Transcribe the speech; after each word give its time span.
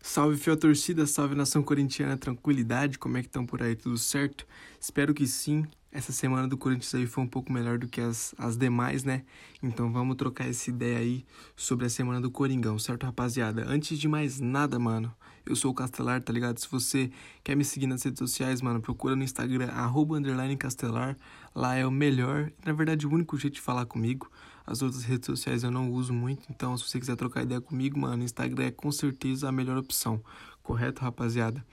Salve 0.00 0.36
fiel 0.36 0.56
torcida, 0.56 1.06
salve 1.06 1.34
nação 1.34 1.62
corintiana, 1.62 2.16
tranquilidade, 2.16 2.98
como 2.98 3.16
é 3.16 3.20
que 3.20 3.26
estão 3.26 3.44
por 3.44 3.62
aí, 3.62 3.74
tudo 3.74 3.98
certo? 3.98 4.46
Espero 4.80 5.12
que 5.12 5.26
sim. 5.26 5.66
Essa 5.90 6.12
semana 6.12 6.46
do 6.46 6.56
Corinthians 6.56 6.94
aí 6.94 7.06
foi 7.06 7.24
um 7.24 7.26
pouco 7.26 7.52
melhor 7.52 7.78
do 7.78 7.88
que 7.88 8.00
as, 8.00 8.34
as 8.38 8.56
demais, 8.56 9.04
né? 9.04 9.24
Então 9.62 9.90
vamos 9.90 10.16
trocar 10.16 10.46
essa 10.48 10.70
ideia 10.70 10.98
aí 10.98 11.24
sobre 11.56 11.86
a 11.86 11.88
semana 11.88 12.20
do 12.20 12.30
Coringão, 12.30 12.78
certo, 12.78 13.04
rapaziada? 13.04 13.64
Antes 13.66 13.98
de 13.98 14.06
mais 14.06 14.38
nada, 14.38 14.78
mano, 14.78 15.12
eu 15.44 15.56
sou 15.56 15.72
o 15.72 15.74
Castelar, 15.74 16.20
tá 16.22 16.32
ligado? 16.32 16.58
Se 16.58 16.68
você 16.70 17.10
quer 17.42 17.56
me 17.56 17.64
seguir 17.64 17.86
nas 17.86 18.02
redes 18.02 18.18
sociais, 18.18 18.60
mano, 18.60 18.80
procura 18.80 19.16
no 19.16 19.24
Instagram, 19.24 19.68
arroba 19.68 20.16
Castelar. 20.58 21.16
Lá 21.54 21.74
é 21.74 21.86
o 21.86 21.90
melhor, 21.90 22.52
na 22.64 22.72
verdade, 22.72 23.06
o 23.06 23.10
único 23.10 23.36
jeito 23.38 23.54
de 23.54 23.60
falar 23.60 23.86
comigo. 23.86 24.30
As 24.70 24.82
outras 24.82 25.02
redes 25.02 25.24
sociais 25.24 25.62
eu 25.62 25.70
não 25.70 25.90
uso 25.90 26.12
muito, 26.12 26.42
então 26.50 26.76
se 26.76 26.86
você 26.86 27.00
quiser 27.00 27.16
trocar 27.16 27.42
ideia 27.42 27.58
comigo, 27.58 27.98
mano, 27.98 28.22
Instagram 28.22 28.66
é 28.66 28.70
com 28.70 28.92
certeza 28.92 29.48
a 29.48 29.52
melhor 29.52 29.78
opção. 29.78 30.22
Correto, 30.62 31.00
rapaziada? 31.00 31.64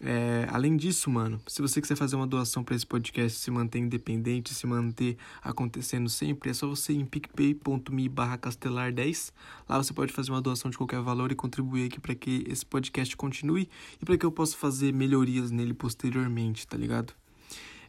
É, 0.00 0.44
além 0.50 0.76
disso, 0.76 1.08
mano, 1.08 1.40
se 1.46 1.62
você 1.62 1.80
quiser 1.80 1.94
fazer 1.94 2.16
uma 2.16 2.26
doação 2.26 2.64
para 2.64 2.74
esse 2.74 2.84
podcast 2.84 3.38
se 3.38 3.52
manter 3.52 3.78
independente, 3.78 4.52
se 4.52 4.66
manter 4.66 5.16
acontecendo 5.40 6.08
sempre, 6.08 6.50
é 6.50 6.54
só 6.54 6.66
você 6.66 6.92
ir 6.92 6.96
em 6.96 7.06
picpay.me 7.06 8.08
barra 8.08 8.36
castelar10. 8.36 9.32
Lá 9.68 9.80
você 9.80 9.94
pode 9.94 10.12
fazer 10.12 10.32
uma 10.32 10.42
doação 10.42 10.72
de 10.72 10.76
qualquer 10.76 11.00
valor 11.00 11.30
e 11.30 11.36
contribuir 11.36 11.86
aqui 11.86 12.00
para 12.00 12.16
que 12.16 12.44
esse 12.48 12.66
podcast 12.66 13.16
continue 13.16 13.68
e 14.02 14.04
para 14.04 14.18
que 14.18 14.26
eu 14.26 14.32
possa 14.32 14.56
fazer 14.56 14.92
melhorias 14.92 15.52
nele 15.52 15.72
posteriormente, 15.72 16.66
tá 16.66 16.76
ligado? 16.76 17.14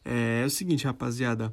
É, 0.05 0.41
é 0.43 0.45
o 0.45 0.51
seguinte, 0.51 0.85
rapaziada. 0.85 1.51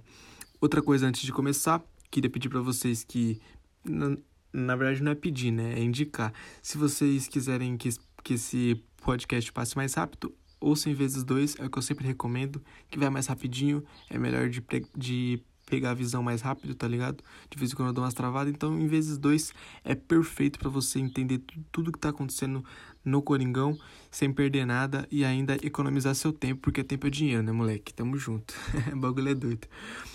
Outra 0.60 0.82
coisa 0.82 1.06
antes 1.06 1.23
de 1.23 1.32
começar, 1.32 1.82
queria 2.12 2.30
pedir 2.30 2.48
para 2.48 2.61
vocês 2.61 3.02
que. 3.02 3.41
Na, 3.83 4.16
na 4.52 4.77
verdade, 4.77 5.02
não 5.02 5.11
é 5.11 5.15
pedir, 5.15 5.51
né? 5.51 5.73
É 5.73 5.83
indicar. 5.83 6.33
Se 6.62 6.79
vocês 6.79 7.27
quiserem 7.27 7.77
que, 7.77 7.88
que 8.23 8.35
esse 8.35 8.80
podcast 8.98 9.51
passe 9.51 9.75
mais 9.75 9.95
rápido, 9.95 10.33
ouça 10.61 10.88
em 10.91 10.95
vezes 10.95 11.24
dois, 11.24 11.57
é 11.59 11.65
o 11.65 11.71
que 11.71 11.79
eu 11.79 11.82
sempre 11.82 12.07
recomendo, 12.07 12.63
que 12.91 12.99
vai 12.99 13.10
mais 13.10 13.27
rapidinho, 13.27 13.82
é 14.10 14.19
melhor 14.19 14.49
de, 14.49 14.63
de 14.96 15.43
pegar 15.66 15.93
a 15.93 15.95
visão 15.95 16.23
mais 16.23 16.43
rápido, 16.43 16.74
tá 16.74 16.87
ligado? 16.87 17.24
De 17.51 17.59
vez 17.59 17.73
em 17.73 17.74
quando 17.74 17.88
eu 17.88 17.95
dou 17.95 18.04
umas 18.04 18.15
travadas, 18.15 18.52
então 18.52 18.79
em 18.79 18.87
vezes 18.87 19.16
dois 19.16 19.52
é 19.82 19.95
perfeito 19.95 20.59
para 20.59 20.69
você 20.69 20.99
entender 20.99 21.43
tudo 21.73 21.91
que 21.91 21.99
tá 21.99 22.10
acontecendo 22.10 22.63
no 23.04 23.22
Coringão, 23.22 23.78
sem 24.10 24.32
perder 24.32 24.66
nada 24.66 25.06
e 25.10 25.24
ainda 25.24 25.56
economizar 25.62 26.14
seu 26.14 26.32
tempo, 26.32 26.60
porque 26.62 26.84
tempo 26.84 27.06
é 27.06 27.10
dinheiro, 27.10 27.42
né, 27.42 27.52
moleque? 27.52 27.92
Tamo 27.92 28.16
junto. 28.16 28.54
bagulho 28.96 29.28
é 29.28 29.34
doido. 29.34 29.66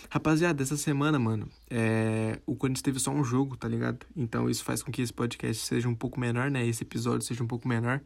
Rapaziada, 0.09 0.63
essa 0.63 0.77
semana, 0.77 1.19
mano, 1.19 1.49
é... 1.69 2.39
o 2.45 2.55
Corinthians 2.55 2.81
teve 2.81 2.99
só 2.99 3.11
um 3.11 3.23
jogo, 3.23 3.58
tá 3.58 3.67
ligado? 3.67 4.05
Então 4.15 4.49
isso 4.49 4.63
faz 4.63 4.81
com 4.81 4.91
que 4.91 5.02
esse 5.02 5.11
podcast 5.11 5.65
seja 5.65 5.89
um 5.89 5.95
pouco 5.95 6.19
menor, 6.19 6.49
né? 6.49 6.65
Esse 6.65 6.83
episódio 6.83 7.25
seja 7.25 7.43
um 7.43 7.47
pouco 7.47 7.67
menor. 7.67 8.02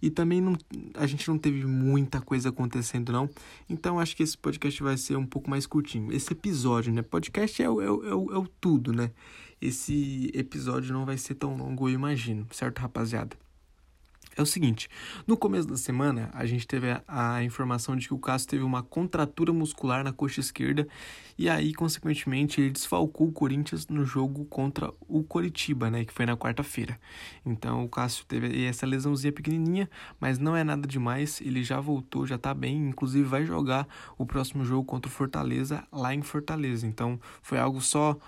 E 0.00 0.10
também 0.10 0.40
não, 0.40 0.56
a 0.94 1.06
gente 1.06 1.26
não 1.28 1.38
teve 1.38 1.64
muita 1.64 2.20
coisa 2.20 2.50
acontecendo, 2.50 3.12
não. 3.12 3.30
Então 3.68 3.98
acho 3.98 4.16
que 4.16 4.22
esse 4.22 4.36
podcast 4.36 4.82
vai 4.82 4.96
ser 4.96 5.16
um 5.16 5.26
pouco 5.26 5.48
mais 5.48 5.66
curtinho. 5.66 6.12
Esse 6.12 6.32
episódio, 6.32 6.92
né? 6.92 7.02
Podcast 7.02 7.62
é 7.62 7.70
o, 7.70 7.80
é 7.80 7.90
o, 7.90 8.04
é 8.04 8.14
o, 8.14 8.32
é 8.32 8.38
o 8.38 8.46
tudo, 8.60 8.92
né? 8.92 9.10
Esse 9.60 10.30
episódio 10.34 10.92
não 10.92 11.06
vai 11.06 11.16
ser 11.16 11.34
tão 11.34 11.56
longo, 11.56 11.88
eu 11.88 11.94
imagino, 11.94 12.46
certo, 12.52 12.78
rapaziada? 12.78 13.36
É 14.36 14.42
o 14.42 14.46
seguinte, 14.46 14.86
no 15.26 15.34
começo 15.34 15.66
da 15.66 15.78
semana 15.78 16.28
a 16.34 16.44
gente 16.44 16.66
teve 16.66 16.90
a, 16.90 17.02
a, 17.08 17.42
informação 17.42 17.96
de 17.96 18.06
que 18.06 18.12
o 18.12 18.18
Cássio 18.18 18.50
teve 18.50 18.62
uma 18.62 18.82
contratura 18.82 19.50
muscular 19.50 20.04
na 20.04 20.12
coxa 20.12 20.40
esquerda 20.40 20.86
e 21.38 21.48
aí, 21.48 21.72
consequentemente, 21.72 22.60
ele 22.60 22.68
desfalcou 22.68 23.28
o 23.28 23.32
Corinthians 23.32 23.86
no 23.86 24.04
jogo 24.04 24.44
contra 24.44 24.92
o 25.08 25.24
Coritiba, 25.24 25.90
né, 25.90 26.04
que 26.04 26.12
foi 26.12 26.26
na 26.26 26.36
quarta-feira. 26.36 27.00
Então 27.46 27.82
o 27.82 27.88
Cássio 27.88 28.26
teve 28.26 28.62
essa 28.66 28.84
lesãozinha 28.84 29.32
pequenininha, 29.32 29.88
mas 30.20 30.38
não 30.38 30.54
é 30.54 30.62
nada 30.62 30.86
demais, 30.86 31.40
ele 31.40 31.64
já 31.64 31.80
voltou, 31.80 32.26
já 32.26 32.36
tá 32.36 32.52
bem, 32.52 32.76
inclusive 32.88 33.24
vai 33.24 33.46
jogar 33.46 33.88
o 34.18 34.26
próximo 34.26 34.66
jogo 34.66 34.84
contra 34.84 35.08
o 35.08 35.12
Fortaleza 35.12 35.82
lá 35.90 36.14
em 36.14 36.20
Fortaleza. 36.20 36.86
Então 36.86 37.18
foi 37.40 37.58
algo 37.58 37.80
só 37.80 38.18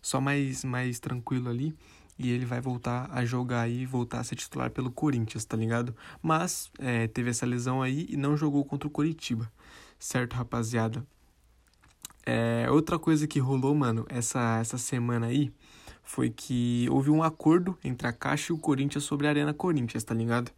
só 0.00 0.18
mais 0.18 0.64
mais 0.64 0.98
tranquilo 0.98 1.50
ali 1.50 1.74
e 2.18 2.30
ele 2.30 2.44
vai 2.44 2.60
voltar 2.60 3.08
a 3.12 3.24
jogar 3.24 3.62
aí, 3.62 3.86
voltar 3.86 4.20
a 4.20 4.24
ser 4.24 4.34
titular 4.34 4.70
pelo 4.70 4.90
Corinthians, 4.90 5.44
tá 5.44 5.56
ligado? 5.56 5.94
Mas 6.20 6.70
é, 6.78 7.06
teve 7.06 7.30
essa 7.30 7.46
lesão 7.46 7.80
aí 7.80 8.06
e 8.08 8.16
não 8.16 8.36
jogou 8.36 8.64
contra 8.64 8.88
o 8.88 8.90
Coritiba, 8.90 9.50
certo, 9.98 10.34
rapaziada? 10.34 11.06
É, 12.26 12.70
outra 12.70 12.98
coisa 12.98 13.26
que 13.26 13.38
rolou, 13.38 13.74
mano, 13.74 14.04
essa, 14.08 14.58
essa 14.60 14.76
semana 14.76 15.28
aí, 15.28 15.52
foi 16.02 16.30
que 16.30 16.88
houve 16.90 17.10
um 17.10 17.22
acordo 17.22 17.78
entre 17.84 18.06
a 18.08 18.12
Caixa 18.12 18.52
e 18.52 18.56
o 18.56 18.58
Corinthians 18.58 19.04
sobre 19.04 19.26
a 19.26 19.30
Arena 19.30 19.54
Corinthians, 19.54 20.02
tá 20.04 20.14
ligado? 20.14 20.50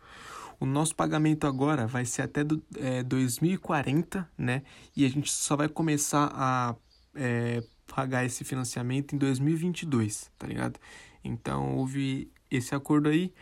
O 0.58 0.66
nosso 0.66 0.94
pagamento 0.94 1.46
agora 1.46 1.86
vai 1.86 2.04
ser 2.04 2.22
até 2.22 2.44
do, 2.44 2.62
é, 2.76 3.02
2040, 3.02 4.28
né? 4.36 4.62
E 4.96 5.04
a 5.04 5.08
gente 5.08 5.30
só 5.30 5.56
vai 5.56 5.68
começar 5.68 6.30
a 6.34 6.74
é, 7.14 7.62
pagar 7.86 8.24
esse 8.24 8.44
financiamento 8.44 9.14
em 9.14 9.18
2022, 9.18 10.30
tá 10.38 10.46
ligado? 10.46 10.78
Então 11.24 11.76
houve 11.76 12.30
esse 12.50 12.74
acordo 12.74 13.08
aí. 13.08 13.32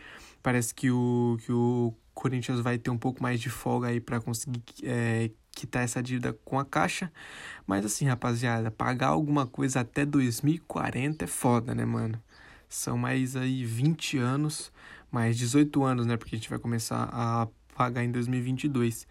Parece 0.41 0.73
que 0.73 0.89
o, 0.91 1.37
que 1.43 1.51
o 1.51 1.93
Corinthians 2.13 2.59
vai 2.59 2.77
ter 2.77 2.89
um 2.89 2.97
pouco 2.97 3.21
mais 3.21 3.39
de 3.39 3.49
folga 3.49 3.87
aí 3.87 3.99
para 3.99 4.19
conseguir 4.19 4.63
é, 4.83 5.31
quitar 5.51 5.83
essa 5.83 6.01
dívida 6.01 6.33
com 6.45 6.59
a 6.59 6.65
Caixa. 6.65 7.11
Mas 7.67 7.85
assim, 7.85 8.05
rapaziada, 8.05 8.71
pagar 8.71 9.07
alguma 9.07 9.45
coisa 9.45 9.81
até 9.81 10.05
2040 10.05 11.25
é 11.25 11.27
foda, 11.27 11.75
né, 11.75 11.85
mano? 11.85 12.21
São 12.67 12.97
mais 12.97 13.35
aí 13.35 13.65
20 13.65 14.17
anos, 14.17 14.71
mais 15.11 15.37
18 15.37 15.83
anos, 15.83 16.05
né? 16.05 16.17
Porque 16.17 16.35
a 16.35 16.37
gente 16.37 16.49
vai 16.49 16.59
começar 16.59 17.09
a 17.11 17.47
pagar 17.75 18.03
em 18.03 18.11
2022. 18.11 19.07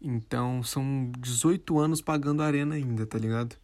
Então 0.00 0.62
são 0.62 1.10
18 1.18 1.78
anos 1.78 2.00
pagando 2.00 2.42
a 2.42 2.46
arena 2.46 2.74
ainda, 2.74 3.06
tá 3.06 3.18
ligado? 3.18 3.56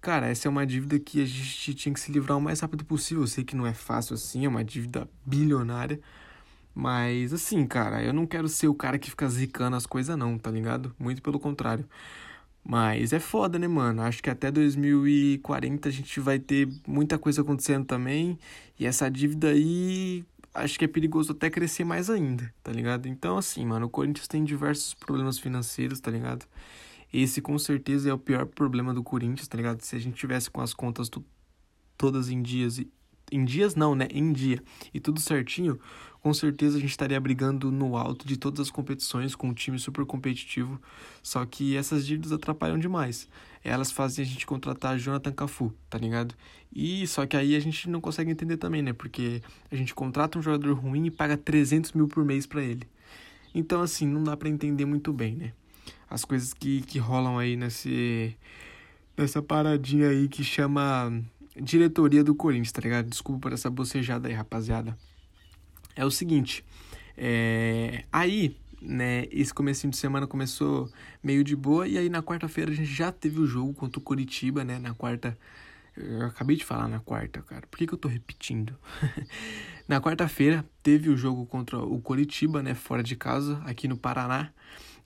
Cara, 0.00 0.28
essa 0.28 0.48
é 0.48 0.50
uma 0.50 0.66
dívida 0.66 0.98
que 0.98 1.20
a 1.22 1.26
gente 1.26 1.74
tinha 1.74 1.92
que 1.92 2.00
se 2.00 2.10
livrar 2.10 2.38
o 2.38 2.40
mais 2.40 2.60
rápido 2.60 2.84
possível. 2.84 3.22
Eu 3.22 3.26
sei 3.26 3.44
que 3.44 3.54
não 3.54 3.66
é 3.66 3.74
fácil 3.74 4.14
assim, 4.14 4.46
é 4.46 4.48
uma 4.48 4.64
dívida 4.64 5.08
bilionária. 5.26 6.00
Mas 6.74 7.32
assim, 7.32 7.66
cara, 7.66 8.02
eu 8.02 8.12
não 8.12 8.26
quero 8.26 8.48
ser 8.48 8.68
o 8.68 8.74
cara 8.74 8.98
que 8.98 9.10
fica 9.10 9.28
zicando 9.28 9.76
as 9.76 9.86
coisas, 9.86 10.16
não, 10.16 10.38
tá 10.38 10.50
ligado? 10.50 10.94
Muito 10.98 11.20
pelo 11.22 11.38
contrário. 11.38 11.84
Mas 12.64 13.12
é 13.12 13.20
foda, 13.20 13.58
né, 13.58 13.68
mano? 13.68 14.02
Acho 14.02 14.22
que 14.22 14.30
até 14.30 14.50
2040 14.50 15.88
a 15.88 15.92
gente 15.92 16.20
vai 16.20 16.38
ter 16.38 16.68
muita 16.86 17.18
coisa 17.18 17.42
acontecendo 17.42 17.86
também. 17.86 18.38
E 18.78 18.86
essa 18.86 19.10
dívida 19.10 19.48
aí, 19.50 20.24
acho 20.54 20.78
que 20.78 20.84
é 20.84 20.88
perigoso 20.88 21.32
até 21.32 21.50
crescer 21.50 21.84
mais 21.84 22.10
ainda, 22.10 22.52
tá 22.62 22.72
ligado? 22.72 23.08
Então, 23.08 23.38
assim, 23.38 23.64
mano, 23.66 23.86
o 23.86 23.90
Corinthians 23.90 24.28
tem 24.28 24.44
diversos 24.44 24.94
problemas 24.94 25.38
financeiros, 25.38 26.00
tá 26.00 26.10
ligado? 26.10 26.46
Esse 27.12 27.40
com 27.40 27.58
certeza 27.58 28.08
é 28.10 28.12
o 28.12 28.18
pior 28.18 28.46
problema 28.46 28.94
do 28.94 29.02
Corinthians, 29.02 29.48
tá 29.48 29.56
ligado? 29.56 29.82
Se 29.82 29.96
a 29.96 29.98
gente 29.98 30.16
tivesse 30.16 30.50
com 30.50 30.60
as 30.60 30.72
contas 30.72 31.10
todas 31.96 32.30
em 32.30 32.40
dias 32.40 32.78
e 32.78 32.90
em 33.32 33.44
dias 33.44 33.74
não, 33.74 33.94
né? 33.94 34.08
Em 34.10 34.32
dia. 34.32 34.62
E 34.92 34.98
tudo 34.98 35.20
certinho, 35.20 35.78
com 36.20 36.34
certeza 36.34 36.76
a 36.76 36.80
gente 36.80 36.90
estaria 36.90 37.20
brigando 37.20 37.70
no 37.70 37.96
alto 37.96 38.26
de 38.26 38.36
todas 38.36 38.60
as 38.60 38.70
competições 38.70 39.34
com 39.34 39.48
um 39.48 39.54
time 39.54 39.78
super 39.78 40.04
competitivo. 40.04 40.80
Só 41.22 41.44
que 41.46 41.76
essas 41.76 42.06
dívidas 42.06 42.32
atrapalham 42.32 42.78
demais. 42.78 43.28
Elas 43.62 43.92
fazem 43.92 44.24
a 44.24 44.26
gente 44.26 44.46
contratar 44.46 44.98
Jonathan 44.98 45.32
Cafu, 45.32 45.72
tá 45.88 45.98
ligado? 45.98 46.34
E 46.74 47.06
só 47.06 47.26
que 47.26 47.36
aí 47.36 47.54
a 47.54 47.60
gente 47.60 47.88
não 47.88 48.00
consegue 48.00 48.30
entender 48.30 48.56
também, 48.56 48.82
né? 48.82 48.92
Porque 48.92 49.42
a 49.70 49.76
gente 49.76 49.94
contrata 49.94 50.38
um 50.38 50.42
jogador 50.42 50.72
ruim 50.74 51.06
e 51.06 51.10
paga 51.10 51.36
300 51.36 51.92
mil 51.92 52.08
por 52.08 52.24
mês 52.24 52.46
para 52.46 52.62
ele. 52.62 52.86
Então, 53.54 53.80
assim, 53.80 54.06
não 54.06 54.22
dá 54.22 54.36
para 54.36 54.48
entender 54.48 54.84
muito 54.84 55.12
bem, 55.12 55.34
né? 55.34 55.52
As 56.08 56.24
coisas 56.24 56.52
que, 56.52 56.82
que 56.82 56.98
rolam 56.98 57.38
aí 57.38 57.56
nesse, 57.56 58.36
nessa 59.16 59.42
paradinha 59.42 60.08
aí 60.08 60.28
que 60.28 60.42
chama 60.42 61.12
diretoria 61.60 62.24
do 62.24 62.34
Corinthians, 62.34 62.72
tá 62.72 62.80
ligado? 62.80 63.08
Desculpa 63.08 63.40
por 63.40 63.52
essa 63.52 63.70
bocejada 63.70 64.28
aí, 64.28 64.34
rapaziada. 64.34 64.96
É 65.94 66.04
o 66.04 66.10
seguinte, 66.10 66.64
é... 67.16 68.04
aí, 68.12 68.56
né, 68.80 69.26
esse 69.30 69.52
comecinho 69.52 69.90
de 69.90 69.96
semana 69.96 70.26
começou 70.26 70.90
meio 71.22 71.44
de 71.44 71.54
boa, 71.54 71.86
e 71.86 71.98
aí 71.98 72.08
na 72.08 72.22
quarta-feira 72.22 72.70
a 72.70 72.74
gente 72.74 72.92
já 72.92 73.12
teve 73.12 73.40
o 73.40 73.46
jogo 73.46 73.74
contra 73.74 73.98
o 73.98 74.02
Curitiba, 74.02 74.64
né, 74.64 74.78
na 74.78 74.94
quarta... 74.94 75.36
Eu 75.96 76.26
acabei 76.26 76.56
de 76.56 76.64
falar 76.64 76.88
na 76.88 77.00
quarta, 77.00 77.42
cara. 77.42 77.66
Por 77.66 77.76
que, 77.76 77.86
que 77.86 77.92
eu 77.92 77.98
tô 77.98 78.08
repetindo? 78.08 78.74
na 79.86 80.00
quarta-feira 80.00 80.64
teve 80.82 81.10
o 81.10 81.16
jogo 81.16 81.44
contra 81.44 81.78
o 81.78 82.00
Curitiba, 82.00 82.62
né, 82.62 82.74
fora 82.74 83.02
de 83.02 83.16
casa, 83.16 83.60
aqui 83.66 83.86
no 83.86 83.98
Paraná. 83.98 84.50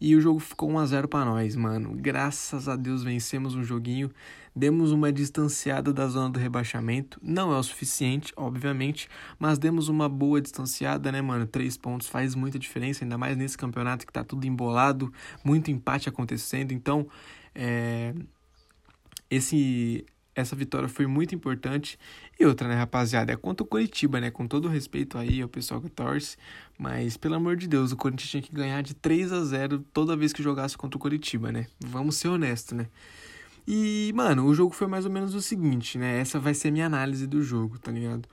E 0.01 0.15
o 0.17 0.21
jogo 0.21 0.41
ficou 0.41 0.71
1 0.71 0.79
a 0.79 0.87
0 0.87 1.09
para 1.09 1.25
nós, 1.25 1.57
mano. 1.57 1.95
Graças 1.95 2.69
a 2.69 2.77
Deus 2.77 3.03
vencemos 3.03 3.55
um 3.55 3.63
joguinho, 3.63 4.11
demos 4.55 4.93
uma 4.93 5.13
distanciada 5.13 5.93
da 5.93 6.07
zona 6.07 6.31
do 6.31 6.39
rebaixamento. 6.39 7.19
Não 7.23 7.53
é 7.53 7.59
o 7.59 7.63
suficiente, 7.63 8.33
obviamente, 8.37 9.09
mas 9.39 9.59
demos 9.59 9.89
uma 9.89 10.09
boa 10.09 10.41
distanciada, 10.41 11.11
né, 11.11 11.21
mano? 11.23 11.47
Três 11.47 11.77
pontos 11.77 12.09
faz 12.09 12.35
muita 12.35 12.59
diferença, 12.59 13.05
ainda 13.05 13.19
mais 13.19 13.37
nesse 13.37 13.57
campeonato 13.57 14.07
que 14.07 14.13
tá 14.13 14.25
tudo 14.25 14.47
embolado, 14.47 15.13
muito 15.45 15.71
empate 15.71 16.09
acontecendo. 16.09 16.73
Então, 16.73 17.07
é... 17.55 18.15
esse 19.31 20.05
essa 20.35 20.57
vitória 20.57 20.89
foi 20.89 21.07
muito 21.07 21.35
importante. 21.35 21.99
E 22.39 22.45
outra, 22.45 22.67
né, 22.67 22.75
rapaziada, 22.75 23.33
é 23.33 23.37
contra 23.37 23.63
o 23.63 23.67
Coritiba, 23.67 24.21
né? 24.21 24.31
Com 24.31 24.47
todo 24.47 24.69
respeito 24.69 25.17
aí 25.17 25.41
ao 25.41 25.49
pessoal 25.49 25.81
que 25.81 25.89
torce, 25.89 26.37
mas 26.79 27.17
pelo 27.17 27.37
amor 27.37 27.57
de 27.57 27.69
Deus, 27.69 27.93
o 27.93 27.97
Corinthians 27.97 28.31
tinha 28.31 28.43
que 28.43 28.53
ganhar 28.53 28.83
de 28.83 28.95
3 28.95 29.33
a 29.33 29.45
0 29.45 29.85
toda 29.93 30.17
vez 30.17 30.33
que 30.33 30.43
jogasse 30.43 30.77
contra 30.77 30.97
o 30.97 31.01
Coritiba, 31.01 31.53
né? 31.53 31.67
Vamos 31.81 32.17
ser 32.17 32.29
honestos, 32.29 32.77
né? 32.77 32.89
E, 33.67 34.13
mano, 34.15 34.45
o 34.45 34.55
jogo 34.55 34.75
foi 34.75 34.87
mais 34.87 35.07
ou 35.07 35.11
menos 35.11 35.35
o 35.35 35.41
seguinte, 35.41 35.97
né? 35.97 36.21
Essa 36.21 36.39
vai 36.39 36.53
ser 36.53 36.69
a 36.69 36.71
minha 36.71 36.87
análise 36.87 37.27
do 37.27 37.43
jogo, 37.43 37.79
tá 37.79 37.91
ligado? 37.91 38.29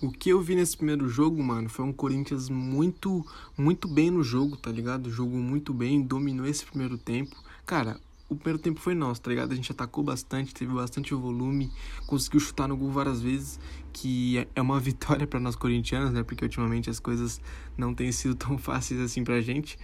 O 0.00 0.10
que 0.10 0.30
eu 0.30 0.40
vi 0.40 0.56
nesse 0.56 0.76
primeiro 0.76 1.08
jogo, 1.08 1.40
mano, 1.42 1.68
foi 1.68 1.84
um 1.84 1.92
Corinthians 1.92 2.48
muito, 2.48 3.24
muito 3.56 3.86
bem 3.86 4.10
no 4.10 4.24
jogo, 4.24 4.56
tá 4.56 4.72
ligado? 4.72 5.08
Jogou 5.08 5.38
muito 5.38 5.72
bem, 5.72 6.02
dominou 6.02 6.46
esse 6.46 6.64
primeiro 6.64 6.98
tempo. 6.98 7.36
Cara, 7.64 8.00
o 8.32 8.36
primeiro 8.36 8.58
tempo 8.58 8.80
foi 8.80 8.94
nosso, 8.94 9.20
tá 9.20 9.30
ligado? 9.30 9.52
A 9.52 9.54
gente 9.54 9.70
atacou 9.70 10.02
bastante, 10.02 10.54
teve 10.54 10.72
bastante 10.72 11.14
volume, 11.14 11.70
conseguiu 12.06 12.40
chutar 12.40 12.66
no 12.66 12.76
gol 12.76 12.90
várias 12.90 13.20
vezes, 13.20 13.60
que 13.92 14.46
é 14.54 14.60
uma 14.60 14.78
vitória 14.80 15.26
para 15.26 15.38
nós 15.38 15.54
corintianos, 15.54 16.12
né? 16.12 16.22
Porque 16.22 16.44
ultimamente 16.44 16.90
as 16.90 16.98
coisas 16.98 17.40
não 17.76 17.94
têm 17.94 18.10
sido 18.10 18.34
tão 18.34 18.58
fáceis 18.58 19.00
assim 19.00 19.22
pra 19.22 19.40
gente. 19.40 19.78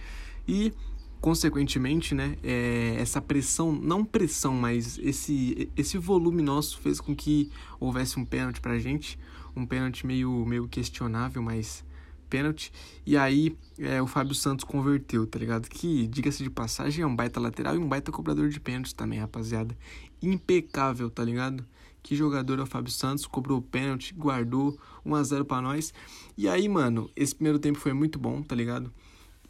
E 0.47 0.73
consequentemente, 1.21 2.15
né, 2.15 2.37
é, 2.41 2.95
essa 2.97 3.19
pressão, 3.19 3.71
não 3.71 4.05
pressão, 4.05 4.53
mas 4.53 4.97
esse, 4.99 5.69
esse 5.75 5.97
volume 5.97 6.41
nosso 6.41 6.79
fez 6.79 7.01
com 7.01 7.13
que 7.15 7.51
houvesse 7.79 8.17
um 8.17 8.25
pênalti 8.25 8.61
pra 8.61 8.79
gente, 8.79 9.19
um 9.55 9.65
pênalti 9.65 10.07
meio, 10.07 10.45
meio 10.45 10.67
questionável, 10.67 11.41
mas 11.41 11.83
pênalti. 12.29 12.71
E 13.05 13.17
aí 13.17 13.55
é, 13.77 14.01
o 14.01 14.07
Fábio 14.07 14.35
Santos 14.35 14.63
converteu, 14.63 15.25
tá 15.25 15.39
ligado? 15.39 15.67
Que, 15.67 16.07
diga-se 16.07 16.43
de 16.43 16.49
passagem, 16.49 17.03
é 17.03 17.07
um 17.07 17.15
baita 17.15 17.39
lateral 17.39 17.75
e 17.75 17.77
um 17.77 17.87
baita 17.87 18.11
cobrador 18.11 18.49
de 18.49 18.59
pênaltis 18.59 18.93
também, 18.93 19.19
rapaziada. 19.19 19.75
Impecável, 20.21 21.09
tá 21.09 21.23
ligado? 21.23 21.65
Que 22.01 22.15
jogador 22.15 22.59
é 22.59 22.61
o 22.63 22.65
Fábio 22.65 22.91
Santos, 22.91 23.25
cobrou 23.25 23.59
o 23.59 23.61
pênalti, 23.61 24.13
guardou 24.13 24.77
1 25.05 25.15
a 25.15 25.23
0 25.23 25.45
para 25.45 25.61
nós. 25.61 25.93
E 26.37 26.47
aí, 26.47 26.69
mano, 26.69 27.09
esse 27.15 27.35
primeiro 27.35 27.59
tempo 27.59 27.77
foi 27.77 27.93
muito 27.93 28.17
bom, 28.17 28.41
tá 28.41 28.55
ligado? 28.55 28.91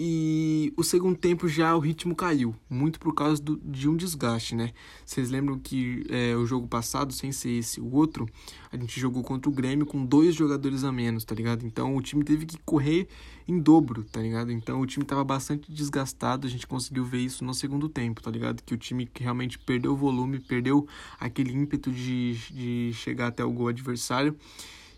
E 0.02 0.72
o 0.78 0.84
segundo 0.84 1.18
tempo 1.18 1.46
já 1.50 1.76
o 1.76 1.80
ritmo 1.80 2.16
caiu, 2.16 2.56
muito 2.70 2.98
por 3.02 3.14
causa 3.14 3.42
do, 3.42 3.58
de 3.58 3.90
um 3.90 3.98
desgaste, 3.98 4.56
né? 4.56 4.72
Vocês 5.06 5.30
lembram 5.30 5.60
que 5.60 6.06
é, 6.08 6.34
o 6.38 6.46
jogo 6.46 6.70
passado, 6.70 7.12
sem 7.12 7.34
ser 7.34 7.50
esse, 7.50 7.82
o 7.82 7.94
outro, 7.94 8.26
a 8.72 8.78
gente 8.78 8.98
jogou 8.98 9.22
contra 9.24 9.50
o 9.50 9.54
Grêmio 9.54 9.86
com 9.86 10.06
dois 10.06 10.36
jogadores 10.36 10.86
a 10.86 10.92
menos, 10.92 11.26
tá 11.26 11.36
ligado? 11.36 11.66
Então 11.66 11.98
o 11.98 12.02
time 12.02 12.24
teve 12.24 12.46
que 12.46 12.58
correr 12.60 13.10
em 13.46 13.60
dobro, 13.60 14.06
tá 14.06 14.22
ligado? 14.22 14.54
Então 14.54 14.80
o 14.80 14.86
time 14.86 15.04
tava 15.06 15.22
bastante 15.26 15.70
desgastado, 15.70 16.48
a 16.48 16.50
gente 16.50 16.66
conseguiu 16.66 17.04
ver 17.04 17.20
isso 17.20 17.44
no 17.44 17.54
segundo 17.54 17.90
tempo, 17.90 18.22
tá 18.22 18.32
ligado? 18.32 18.64
Que 18.64 18.74
o 18.74 18.78
time 18.78 19.10
realmente 19.20 19.60
perdeu 19.60 19.92
o 19.92 19.98
volume, 19.98 20.40
perdeu 20.40 20.88
aquele 21.20 21.52
ímpeto 21.52 21.92
de, 21.92 22.38
de 22.52 22.92
chegar 22.94 23.28
até 23.28 23.44
o 23.44 23.52
gol 23.52 23.68
adversário. 23.68 24.34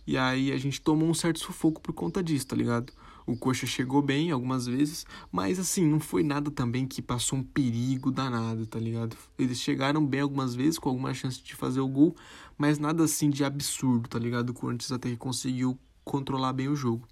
E 0.06 0.15
aí 0.15 0.51
a 0.51 0.57
gente 0.57 0.80
tomou 0.80 1.09
um 1.09 1.13
certo 1.15 1.39
sufoco 1.39 1.81
por 1.81 1.94
conta 1.94 2.21
disso, 2.21 2.45
tá 2.45 2.56
ligado? 2.56 2.94
O 3.31 3.38
Coxa 3.38 3.66
chegou 3.66 4.01
bem 4.01 4.30
algumas 4.30 4.66
vezes, 4.66 5.06
mas 5.31 5.57
assim, 5.57 5.86
não 5.86 6.01
foi 6.01 6.22
nada 6.22 6.51
também 6.51 6.86
que 6.86 7.01
passou 7.01 7.39
um 7.39 7.44
perigo 7.44 8.12
danado, 8.12 8.66
tá 8.68 8.78
ligado? 8.78 9.16
Eles 9.39 9.57
chegaram 9.57 10.06
bem 10.06 10.19
algumas 10.19 10.54
vezes, 10.54 10.78
com 10.78 10.89
alguma 10.89 11.13
chance 11.13 11.42
de 11.42 11.56
fazer 11.56 11.80
o 11.80 11.88
gol, 11.88 12.13
mas 12.57 12.78
nada 12.78 13.06
assim 13.06 13.30
de 13.30 13.45
absurdo, 13.45 14.10
tá 14.10 14.19
ligado? 14.19 14.50
O 14.50 14.54
Corinthians 14.54 14.92
até 14.92 15.10
que 15.10 15.16
conseguiu 15.16 15.80
controlar 16.04 16.51
bem 16.51 16.68
o 16.68 16.75
jogo. 16.75 17.07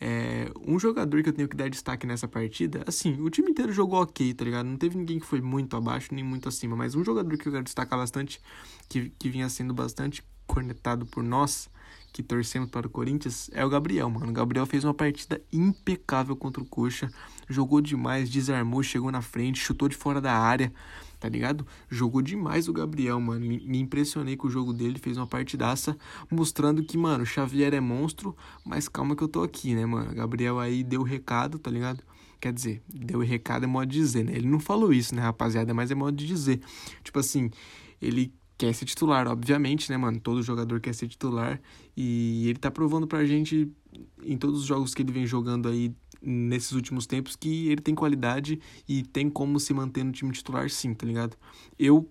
É, 0.00 0.50
um 0.66 0.80
jogador 0.80 1.22
que 1.22 1.28
eu 1.28 1.32
tenho 1.32 1.48
que 1.48 1.56
dar 1.56 1.70
destaque 1.70 2.08
nessa 2.08 2.26
partida, 2.26 2.82
assim, 2.84 3.20
o 3.20 3.30
time 3.30 3.52
inteiro 3.52 3.72
jogou 3.72 4.02
ok, 4.02 4.34
tá 4.34 4.44
ligado? 4.44 4.66
Não 4.66 4.76
teve 4.76 4.98
ninguém 4.98 5.20
que 5.20 5.26
foi 5.26 5.40
muito 5.40 5.76
abaixo 5.76 6.12
nem 6.12 6.24
muito 6.24 6.48
acima, 6.48 6.74
mas 6.74 6.96
um 6.96 7.04
jogador 7.04 7.38
que 7.38 7.46
eu 7.46 7.52
quero 7.52 7.62
destacar 7.62 7.96
bastante, 7.96 8.40
que, 8.88 9.10
que 9.16 9.30
vinha 9.30 9.48
sendo 9.48 9.72
bastante 9.72 10.24
cornetado 10.44 11.06
por 11.06 11.22
nós, 11.22 11.70
que 12.12 12.22
torcemos 12.22 12.68
para 12.68 12.86
o 12.86 12.90
Corinthians 12.90 13.48
é 13.52 13.64
o 13.64 13.70
Gabriel, 13.70 14.10
mano. 14.10 14.30
O 14.30 14.32
Gabriel 14.32 14.66
fez 14.66 14.84
uma 14.84 14.92
partida 14.92 15.40
impecável 15.52 16.36
contra 16.36 16.62
o 16.62 16.66
Coxa, 16.66 17.10
jogou 17.48 17.80
demais, 17.80 18.28
desarmou, 18.28 18.82
chegou 18.82 19.10
na 19.10 19.22
frente, 19.22 19.58
chutou 19.58 19.88
de 19.88 19.96
fora 19.96 20.20
da 20.20 20.36
área, 20.36 20.72
tá 21.18 21.28
ligado? 21.28 21.66
Jogou 21.88 22.20
demais 22.20 22.68
o 22.68 22.72
Gabriel, 22.72 23.18
mano. 23.18 23.46
Me 23.46 23.78
impressionei 23.78 24.36
com 24.36 24.46
o 24.46 24.50
jogo 24.50 24.74
dele, 24.74 24.98
fez 24.98 25.16
uma 25.16 25.26
partidaça, 25.26 25.96
mostrando 26.30 26.84
que, 26.84 26.98
mano, 26.98 27.22
o 27.22 27.26
Xavier 27.26 27.72
é 27.72 27.80
monstro, 27.80 28.36
mas 28.64 28.88
calma 28.88 29.16
que 29.16 29.22
eu 29.22 29.28
tô 29.28 29.42
aqui, 29.42 29.74
né, 29.74 29.86
mano? 29.86 30.10
O 30.10 30.14
Gabriel 30.14 30.60
aí 30.60 30.84
deu 30.84 31.00
o 31.00 31.04
recado, 31.04 31.58
tá 31.58 31.70
ligado? 31.70 32.02
Quer 32.38 32.52
dizer, 32.52 32.82
deu 32.92 33.20
o 33.20 33.22
recado 33.22 33.64
é 33.64 33.68
modo 33.68 33.86
de 33.86 33.98
dizer, 33.98 34.24
né? 34.24 34.32
Ele 34.34 34.48
não 34.48 34.58
falou 34.58 34.92
isso, 34.92 35.14
né, 35.14 35.22
rapaziada? 35.22 35.72
Mas 35.72 35.90
é 35.90 35.94
modo 35.94 36.16
de 36.16 36.26
dizer. 36.26 36.60
Tipo 37.04 37.20
assim, 37.20 37.50
ele 38.00 38.34
quer 38.56 38.72
ser 38.74 38.84
titular, 38.84 39.26
obviamente, 39.26 39.90
né, 39.90 39.96
mano? 39.96 40.20
Todo 40.20 40.42
jogador 40.42 40.80
quer 40.80 40.94
ser 40.94 41.08
titular. 41.08 41.60
E 41.96 42.48
ele 42.48 42.58
tá 42.58 42.70
provando 42.70 43.06
pra 43.06 43.24
gente, 43.24 43.70
em 44.22 44.36
todos 44.36 44.60
os 44.60 44.66
jogos 44.66 44.94
que 44.94 45.02
ele 45.02 45.12
vem 45.12 45.26
jogando 45.26 45.68
aí 45.68 45.94
nesses 46.20 46.72
últimos 46.72 47.06
tempos, 47.06 47.34
que 47.34 47.68
ele 47.68 47.80
tem 47.80 47.94
qualidade 47.94 48.60
e 48.88 49.02
tem 49.02 49.28
como 49.28 49.58
se 49.58 49.74
manter 49.74 50.04
no 50.04 50.12
time 50.12 50.30
titular, 50.32 50.70
sim, 50.70 50.94
tá 50.94 51.04
ligado? 51.04 51.36
Eu 51.78 52.08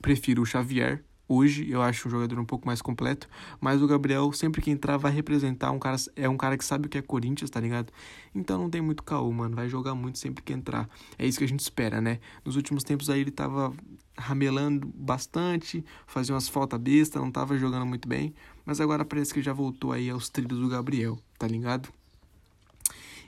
prefiro 0.00 0.42
o 0.42 0.46
Xavier 0.46 1.04
Hoje 1.28 1.70
eu 1.70 1.82
acho 1.82 2.08
um 2.08 2.10
jogador 2.10 2.38
um 2.38 2.44
pouco 2.44 2.66
mais 2.66 2.80
completo, 2.80 3.28
mas 3.60 3.82
o 3.82 3.86
Gabriel, 3.86 4.32
sempre 4.32 4.62
que 4.62 4.70
entrar, 4.70 4.96
vai 4.96 5.12
representar 5.12 5.70
um 5.70 5.78
cara. 5.78 5.96
É 6.16 6.26
um 6.26 6.38
cara 6.38 6.56
que 6.56 6.64
sabe 6.64 6.86
o 6.86 6.88
que 6.88 6.96
é 6.96 7.02
Corinthians, 7.02 7.50
tá 7.50 7.60
ligado? 7.60 7.92
Então 8.34 8.58
não 8.58 8.70
tem 8.70 8.80
muito 8.80 9.02
caô, 9.02 9.30
mano. 9.30 9.54
Vai 9.54 9.68
jogar 9.68 9.94
muito 9.94 10.18
sempre 10.18 10.42
que 10.42 10.54
entrar. 10.54 10.88
É 11.18 11.26
isso 11.26 11.38
que 11.38 11.44
a 11.44 11.48
gente 11.48 11.60
espera, 11.60 12.00
né? 12.00 12.18
Nos 12.44 12.56
últimos 12.56 12.82
tempos 12.82 13.10
aí 13.10 13.20
ele 13.20 13.30
tava 13.30 13.74
ramelando 14.16 14.90
bastante, 14.94 15.84
fazia 16.06 16.34
umas 16.34 16.48
faltas 16.48 16.80
bestas, 16.80 17.20
não 17.20 17.30
tava 17.30 17.58
jogando 17.58 17.84
muito 17.84 18.08
bem. 18.08 18.34
Mas 18.64 18.80
agora 18.80 19.04
parece 19.04 19.34
que 19.34 19.42
já 19.42 19.52
voltou 19.52 19.92
aí 19.92 20.08
aos 20.08 20.30
trilhos 20.30 20.58
do 20.58 20.68
Gabriel, 20.68 21.18
tá 21.38 21.46
ligado? 21.46 21.90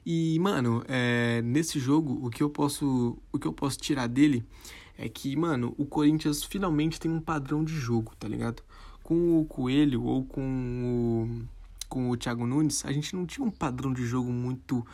E, 0.04 0.38
mano, 0.40 0.82
é, 0.88 1.42
nesse 1.42 1.78
jogo, 1.78 2.26
o 2.26 2.30
que 2.30 2.42
eu 2.42 2.48
posso, 2.48 3.18
o 3.30 3.38
que 3.38 3.46
eu 3.46 3.52
posso 3.52 3.78
tirar 3.78 4.06
dele 4.06 4.42
é 5.00 5.08
que, 5.08 5.34
mano, 5.34 5.74
o 5.78 5.86
Corinthians 5.86 6.44
finalmente 6.44 7.00
tem 7.00 7.10
um 7.10 7.22
padrão 7.22 7.64
de 7.64 7.72
jogo, 7.72 8.12
tá 8.18 8.28
ligado? 8.28 8.62
Com 9.02 9.40
o 9.40 9.46
Coelho 9.46 10.04
ou 10.04 10.26
com 10.26 10.42
o, 10.42 11.88
com 11.88 12.10
o 12.10 12.16
Thiago 12.18 12.46
Nunes, 12.46 12.84
a 12.84 12.92
gente 12.92 13.16
não 13.16 13.24
tinha 13.24 13.44
um 13.44 13.50
padrão 13.50 13.94
de 13.94 14.04
jogo 14.04 14.30
muito, 14.30 14.86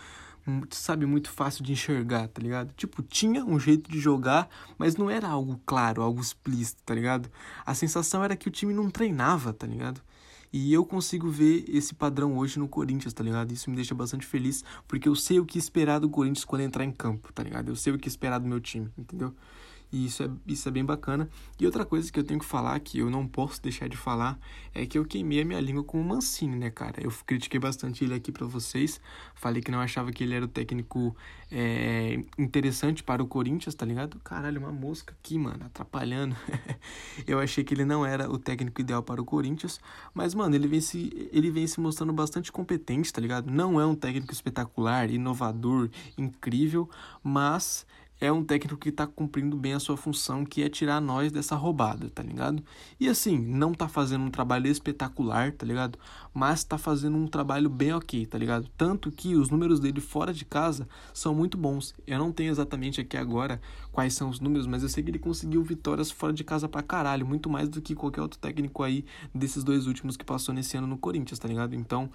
sabe, 0.70 1.06
muito 1.06 1.28
fácil 1.28 1.64
de 1.64 1.72
enxergar, 1.72 2.28
tá 2.28 2.40
ligado? 2.40 2.72
Tipo, 2.76 3.02
tinha 3.02 3.44
um 3.44 3.58
jeito 3.58 3.90
de 3.90 3.98
jogar, 3.98 4.48
mas 4.78 4.94
não 4.94 5.10
era 5.10 5.26
algo 5.26 5.60
claro, 5.66 6.02
algo 6.02 6.20
explícito, 6.20 6.80
tá 6.84 6.94
ligado? 6.94 7.28
A 7.66 7.74
sensação 7.74 8.22
era 8.22 8.36
que 8.36 8.46
o 8.46 8.52
time 8.52 8.72
não 8.72 8.88
treinava, 8.88 9.52
tá 9.52 9.66
ligado? 9.66 10.00
E 10.52 10.72
eu 10.72 10.86
consigo 10.86 11.28
ver 11.28 11.64
esse 11.68 11.92
padrão 11.92 12.38
hoje 12.38 12.60
no 12.60 12.68
Corinthians, 12.68 13.12
tá 13.12 13.24
ligado? 13.24 13.50
Isso 13.50 13.68
me 13.68 13.74
deixa 13.74 13.92
bastante 13.92 14.24
feliz, 14.24 14.64
porque 14.86 15.08
eu 15.08 15.16
sei 15.16 15.40
o 15.40 15.44
que 15.44 15.58
esperar 15.58 15.98
do 15.98 16.08
Corinthians 16.08 16.44
quando 16.44 16.62
entrar 16.62 16.84
em 16.84 16.92
campo, 16.92 17.32
tá 17.32 17.42
ligado? 17.42 17.72
Eu 17.72 17.76
sei 17.76 17.92
o 17.92 17.98
que 17.98 18.06
esperar 18.06 18.38
do 18.38 18.46
meu 18.46 18.60
time, 18.60 18.88
entendeu? 18.96 19.34
E 19.92 20.06
isso 20.06 20.22
é, 20.22 20.30
isso 20.46 20.68
é 20.68 20.72
bem 20.72 20.84
bacana. 20.84 21.28
E 21.58 21.64
outra 21.64 21.84
coisa 21.84 22.10
que 22.10 22.18
eu 22.18 22.24
tenho 22.24 22.40
que 22.40 22.46
falar, 22.46 22.78
que 22.80 22.98
eu 22.98 23.08
não 23.08 23.26
posso 23.26 23.62
deixar 23.62 23.88
de 23.88 23.96
falar, 23.96 24.38
é 24.74 24.84
que 24.84 24.98
eu 24.98 25.04
queimei 25.04 25.40
a 25.40 25.44
minha 25.44 25.60
língua 25.60 25.84
com 25.84 26.00
o 26.00 26.04
Mancini, 26.04 26.56
né, 26.56 26.70
cara? 26.70 27.02
Eu 27.02 27.12
critiquei 27.24 27.58
bastante 27.60 28.04
ele 28.04 28.14
aqui 28.14 28.32
para 28.32 28.46
vocês. 28.46 29.00
Falei 29.34 29.62
que 29.62 29.70
não 29.70 29.80
achava 29.80 30.10
que 30.12 30.24
ele 30.24 30.34
era 30.34 30.44
o 30.44 30.48
técnico 30.48 31.16
é, 31.50 32.20
interessante 32.36 33.02
para 33.02 33.22
o 33.22 33.26
Corinthians, 33.26 33.74
tá 33.74 33.86
ligado? 33.86 34.18
Caralho, 34.20 34.60
uma 34.60 34.72
mosca 34.72 35.14
aqui, 35.18 35.38
mano, 35.38 35.64
atrapalhando. 35.64 36.36
eu 37.26 37.38
achei 37.38 37.62
que 37.62 37.72
ele 37.72 37.84
não 37.84 38.04
era 38.04 38.30
o 38.30 38.38
técnico 38.38 38.80
ideal 38.80 39.02
para 39.02 39.22
o 39.22 39.24
Corinthians. 39.24 39.80
Mas, 40.12 40.34
mano, 40.34 40.54
ele 40.54 40.66
vem 40.66 40.80
se, 40.80 41.30
ele 41.32 41.50
vem 41.50 41.66
se 41.66 41.80
mostrando 41.80 42.12
bastante 42.12 42.50
competente, 42.50 43.12
tá 43.12 43.20
ligado? 43.20 43.50
Não 43.50 43.80
é 43.80 43.86
um 43.86 43.94
técnico 43.94 44.32
espetacular, 44.32 45.10
inovador, 45.10 45.88
incrível, 46.18 46.90
mas 47.22 47.86
é 48.20 48.32
um 48.32 48.42
técnico 48.42 48.78
que 48.78 48.88
está 48.88 49.06
cumprindo 49.06 49.56
bem 49.56 49.74
a 49.74 49.80
sua 49.80 49.96
função, 49.96 50.44
que 50.44 50.62
é 50.62 50.68
tirar 50.68 51.00
nós 51.00 51.30
dessa 51.30 51.54
roubada, 51.54 52.08
tá 52.08 52.22
ligado? 52.22 52.62
E 52.98 53.08
assim, 53.08 53.38
não 53.38 53.74
tá 53.74 53.88
fazendo 53.88 54.24
um 54.24 54.30
trabalho 54.30 54.66
espetacular, 54.68 55.52
tá 55.52 55.66
ligado? 55.66 55.98
Mas 56.32 56.64
tá 56.64 56.78
fazendo 56.78 57.16
um 57.16 57.26
trabalho 57.26 57.68
bem 57.68 57.92
ok, 57.92 58.24
tá 58.26 58.38
ligado? 58.38 58.68
Tanto 58.76 59.10
que 59.10 59.34
os 59.34 59.50
números 59.50 59.80
dele 59.80 60.00
fora 60.00 60.32
de 60.32 60.44
casa 60.44 60.88
são 61.12 61.34
muito 61.34 61.58
bons. 61.58 61.94
Eu 62.06 62.18
não 62.18 62.32
tenho 62.32 62.50
exatamente 62.50 63.00
aqui 63.00 63.16
agora 63.16 63.60
quais 63.92 64.14
são 64.14 64.30
os 64.30 64.40
números, 64.40 64.66
mas 64.66 64.82
eu 64.82 64.88
sei 64.88 65.02
que 65.02 65.10
ele 65.10 65.18
conseguiu 65.18 65.62
vitórias 65.62 66.10
fora 66.10 66.32
de 66.32 66.44
casa 66.44 66.68
pra 66.68 66.82
caralho, 66.82 67.26
muito 67.26 67.50
mais 67.50 67.68
do 67.68 67.82
que 67.82 67.94
qualquer 67.94 68.22
outro 68.22 68.38
técnico 68.38 68.82
aí 68.82 69.04
desses 69.34 69.62
dois 69.62 69.86
últimos 69.86 70.16
que 70.16 70.24
passou 70.24 70.54
nesse 70.54 70.76
ano 70.76 70.86
no 70.86 70.98
Corinthians, 70.98 71.38
tá 71.38 71.48
ligado? 71.48 71.74
Então, 71.74 72.10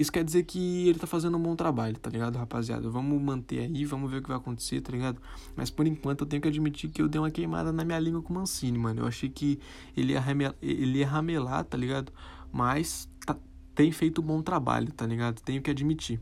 isso 0.00 0.10
quer 0.10 0.24
dizer 0.24 0.44
que 0.44 0.88
ele 0.88 0.98
tá 0.98 1.06
fazendo 1.06 1.36
um 1.36 1.42
bom 1.42 1.54
trabalho, 1.54 1.98
tá 1.98 2.08
ligado, 2.08 2.36
rapaziada? 2.36 2.88
Vamos 2.88 3.20
manter 3.20 3.60
aí, 3.60 3.84
vamos 3.84 4.10
ver 4.10 4.18
o 4.18 4.22
que 4.22 4.28
vai 4.28 4.36
acontecer, 4.38 4.80
tá 4.80 4.90
ligado? 4.92 5.20
Mas 5.54 5.68
por 5.68 5.86
enquanto 5.86 6.22
eu 6.22 6.26
tenho 6.26 6.40
que 6.40 6.48
admitir 6.48 6.88
que 6.90 7.02
eu 7.02 7.08
dei 7.08 7.20
uma 7.20 7.30
queimada 7.30 7.70
na 7.70 7.84
minha 7.84 7.98
língua 7.98 8.22
com 8.22 8.32
o 8.32 8.36
Mancini, 8.36 8.78
mano. 8.78 9.02
Eu 9.02 9.06
achei 9.06 9.28
que 9.28 9.58
ele 9.94 10.14
ia, 10.14 10.20
ramelar, 10.20 10.54
ele 10.62 11.00
ia 11.00 11.06
ramelar, 11.06 11.64
tá 11.64 11.76
ligado? 11.76 12.10
Mas 12.50 13.10
tá, 13.26 13.36
tem 13.74 13.92
feito 13.92 14.22
um 14.22 14.24
bom 14.24 14.40
trabalho, 14.40 14.90
tá 14.90 15.06
ligado? 15.06 15.40
Tenho 15.42 15.60
que 15.60 15.70
admitir. 15.70 16.18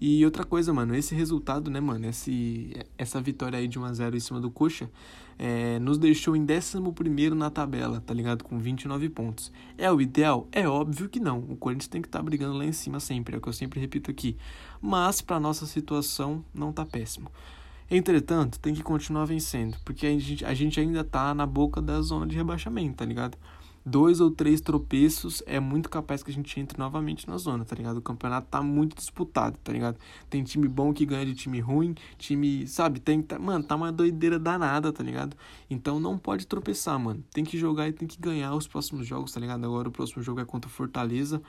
E 0.00 0.24
outra 0.24 0.44
coisa, 0.44 0.72
mano, 0.72 0.94
esse 0.94 1.14
resultado, 1.14 1.70
né, 1.70 1.80
mano, 1.80 2.06
esse, 2.06 2.72
essa 2.96 3.20
vitória 3.20 3.58
aí 3.58 3.66
de 3.66 3.80
1x0 3.80 4.14
em 4.14 4.20
cima 4.20 4.40
do 4.40 4.50
Coxa, 4.50 4.88
é, 5.36 5.78
nos 5.80 5.98
deixou 5.98 6.36
em 6.36 6.42
11 6.42 7.30
na 7.34 7.50
tabela, 7.50 8.00
tá 8.00 8.14
ligado? 8.14 8.44
Com 8.44 8.58
29 8.58 9.08
pontos. 9.08 9.52
É 9.76 9.90
o 9.90 10.00
ideal? 10.00 10.46
É 10.52 10.68
óbvio 10.68 11.08
que 11.08 11.18
não. 11.18 11.38
O 11.40 11.56
Corinthians 11.56 11.88
tem 11.88 12.00
que 12.00 12.08
estar 12.08 12.20
tá 12.20 12.24
brigando 12.24 12.56
lá 12.56 12.64
em 12.64 12.72
cima 12.72 13.00
sempre, 13.00 13.34
é 13.34 13.38
o 13.38 13.40
que 13.40 13.48
eu 13.48 13.52
sempre 13.52 13.80
repito 13.80 14.10
aqui. 14.10 14.36
Mas, 14.80 15.20
pra 15.20 15.40
nossa 15.40 15.66
situação, 15.66 16.44
não 16.54 16.72
tá 16.72 16.84
péssimo. 16.86 17.30
Entretanto, 17.90 18.60
tem 18.60 18.74
que 18.74 18.82
continuar 18.82 19.24
vencendo, 19.24 19.78
porque 19.84 20.06
a 20.06 20.10
gente, 20.10 20.44
a 20.44 20.52
gente 20.54 20.78
ainda 20.78 21.02
tá 21.02 21.34
na 21.34 21.46
boca 21.46 21.80
da 21.80 22.00
zona 22.02 22.26
de 22.26 22.36
rebaixamento, 22.36 22.96
tá 22.96 23.04
ligado? 23.04 23.38
Dois 23.90 24.20
ou 24.20 24.30
três 24.30 24.60
tropeços, 24.60 25.42
é 25.46 25.58
muito 25.58 25.88
capaz 25.88 26.22
que 26.22 26.30
a 26.30 26.34
gente 26.34 26.58
entre 26.60 26.78
novamente 26.78 27.26
na 27.26 27.36
zona, 27.38 27.64
tá 27.64 27.74
ligado? 27.74 27.98
O 27.98 28.02
campeonato 28.02 28.48
tá 28.50 28.62
muito 28.62 28.96
disputado, 28.96 29.56
tá 29.62 29.72
ligado? 29.72 29.98
Tem 30.28 30.42
time 30.42 30.68
bom 30.68 30.92
que 30.92 31.06
ganha 31.06 31.24
de 31.24 31.34
time 31.34 31.60
ruim, 31.60 31.94
time, 32.18 32.66
sabe? 32.66 33.00
Tem, 33.00 33.22
tá, 33.22 33.38
mano, 33.38 33.64
tá 33.64 33.76
uma 33.76 33.90
doideira 33.90 34.38
danada, 34.38 34.92
tá 34.92 35.02
ligado? 35.02 35.36
Então 35.70 35.98
não 35.98 36.18
pode 36.18 36.46
tropeçar, 36.46 36.98
mano. 36.98 37.24
Tem 37.32 37.44
que 37.44 37.58
jogar 37.58 37.88
e 37.88 37.92
tem 37.92 38.06
que 38.06 38.20
ganhar 38.20 38.54
os 38.54 38.66
próximos 38.66 39.06
jogos, 39.06 39.32
tá 39.32 39.40
ligado? 39.40 39.64
Agora 39.64 39.88
o 39.88 39.92
próximo 39.92 40.22
jogo 40.22 40.40
é 40.40 40.44
contra 40.44 40.68
o 40.68 40.72
Fortaleza. 40.72 41.42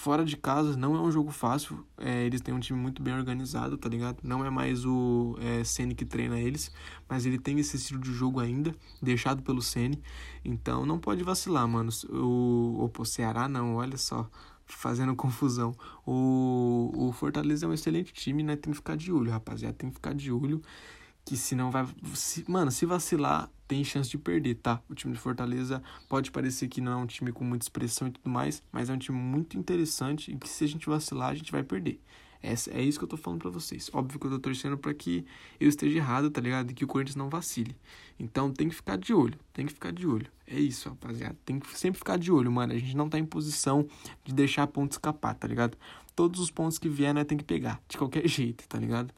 Fora 0.00 0.24
de 0.24 0.34
casa 0.34 0.78
não 0.78 0.96
é 0.96 0.98
um 0.98 1.12
jogo 1.12 1.30
fácil. 1.30 1.84
É, 1.98 2.24
eles 2.24 2.40
têm 2.40 2.54
um 2.54 2.58
time 2.58 2.78
muito 2.78 3.02
bem 3.02 3.12
organizado, 3.12 3.76
tá 3.76 3.86
ligado? 3.86 4.16
Não 4.22 4.42
é 4.42 4.48
mais 4.48 4.82
o 4.86 5.36
é, 5.38 5.62
Ceni 5.62 5.94
que 5.94 6.06
treina 6.06 6.40
eles, 6.40 6.72
mas 7.06 7.26
ele 7.26 7.38
tem 7.38 7.58
esse 7.58 7.76
estilo 7.76 8.00
de 8.00 8.10
jogo 8.10 8.40
ainda, 8.40 8.74
deixado 9.02 9.42
pelo 9.42 9.60
Ceni. 9.60 10.02
Então 10.42 10.86
não 10.86 10.98
pode 10.98 11.22
vacilar, 11.22 11.68
mano. 11.68 11.90
O, 12.08 12.90
o 12.98 13.04
Ceará 13.04 13.46
não, 13.46 13.74
olha 13.74 13.98
só 13.98 14.26
fazendo 14.64 15.14
confusão. 15.16 15.74
O, 16.06 16.90
o 16.96 17.12
Fortaleza 17.12 17.66
é 17.66 17.68
um 17.68 17.74
excelente 17.74 18.10
time, 18.10 18.42
né? 18.42 18.56
Tem 18.56 18.72
que 18.72 18.78
ficar 18.78 18.96
de 18.96 19.12
olho, 19.12 19.30
rapaziada. 19.30 19.74
Tem 19.74 19.90
que 19.90 19.96
ficar 19.96 20.14
de 20.14 20.32
olho. 20.32 20.62
Que 21.30 21.36
senão 21.36 21.70
vai. 21.70 21.86
Se, 22.12 22.44
mano, 22.50 22.72
se 22.72 22.84
vacilar, 22.84 23.48
tem 23.68 23.84
chance 23.84 24.10
de 24.10 24.18
perder, 24.18 24.56
tá? 24.56 24.82
O 24.88 24.96
time 24.96 25.12
do 25.14 25.18
Fortaleza 25.20 25.80
pode 26.08 26.28
parecer 26.28 26.66
que 26.66 26.80
não 26.80 26.90
é 26.90 26.96
um 26.96 27.06
time 27.06 27.30
com 27.30 27.44
muita 27.44 27.64
expressão 27.64 28.08
e 28.08 28.10
tudo 28.10 28.28
mais, 28.28 28.60
mas 28.72 28.90
é 28.90 28.92
um 28.92 28.98
time 28.98 29.16
muito 29.16 29.56
interessante 29.56 30.32
e 30.32 30.36
que 30.36 30.48
se 30.48 30.64
a 30.64 30.66
gente 30.66 30.88
vacilar, 30.88 31.30
a 31.30 31.34
gente 31.36 31.52
vai 31.52 31.62
perder. 31.62 32.00
É 32.42 32.82
isso 32.82 32.98
que 32.98 33.04
eu 33.04 33.08
tô 33.08 33.16
falando 33.16 33.42
para 33.42 33.50
vocês. 33.50 33.88
Óbvio 33.92 34.18
que 34.18 34.26
eu 34.26 34.30
tô 34.32 34.38
torcendo 34.40 34.76
para 34.76 34.92
que 34.92 35.24
eu 35.60 35.68
esteja 35.68 35.98
errado, 35.98 36.28
tá 36.32 36.40
ligado? 36.40 36.72
E 36.72 36.74
que 36.74 36.82
o 36.82 36.88
Corinthians 36.88 37.14
não 37.14 37.30
vacile. 37.30 37.76
Então 38.18 38.52
tem 38.52 38.68
que 38.68 38.74
ficar 38.74 38.98
de 38.98 39.14
olho, 39.14 39.38
tem 39.52 39.66
que 39.66 39.72
ficar 39.72 39.92
de 39.92 40.08
olho. 40.08 40.26
É 40.48 40.58
isso, 40.58 40.88
rapaziada. 40.88 41.36
Tem 41.44 41.60
que 41.60 41.78
sempre 41.78 42.00
ficar 42.00 42.18
de 42.18 42.32
olho, 42.32 42.50
mano. 42.50 42.72
A 42.72 42.76
gente 42.76 42.96
não 42.96 43.08
tá 43.08 43.20
em 43.20 43.24
posição 43.24 43.86
de 44.24 44.34
deixar 44.34 44.66
ponto 44.66 44.90
escapar, 44.90 45.34
tá 45.34 45.46
ligado? 45.46 45.78
Todos 46.16 46.40
os 46.40 46.50
pontos 46.50 46.76
que 46.76 46.88
vier, 46.88 47.14
né, 47.14 47.22
tem 47.22 47.38
que 47.38 47.44
pegar, 47.44 47.80
de 47.88 47.96
qualquer 47.96 48.26
jeito, 48.28 48.66
tá 48.66 48.80
ligado? 48.80 49.14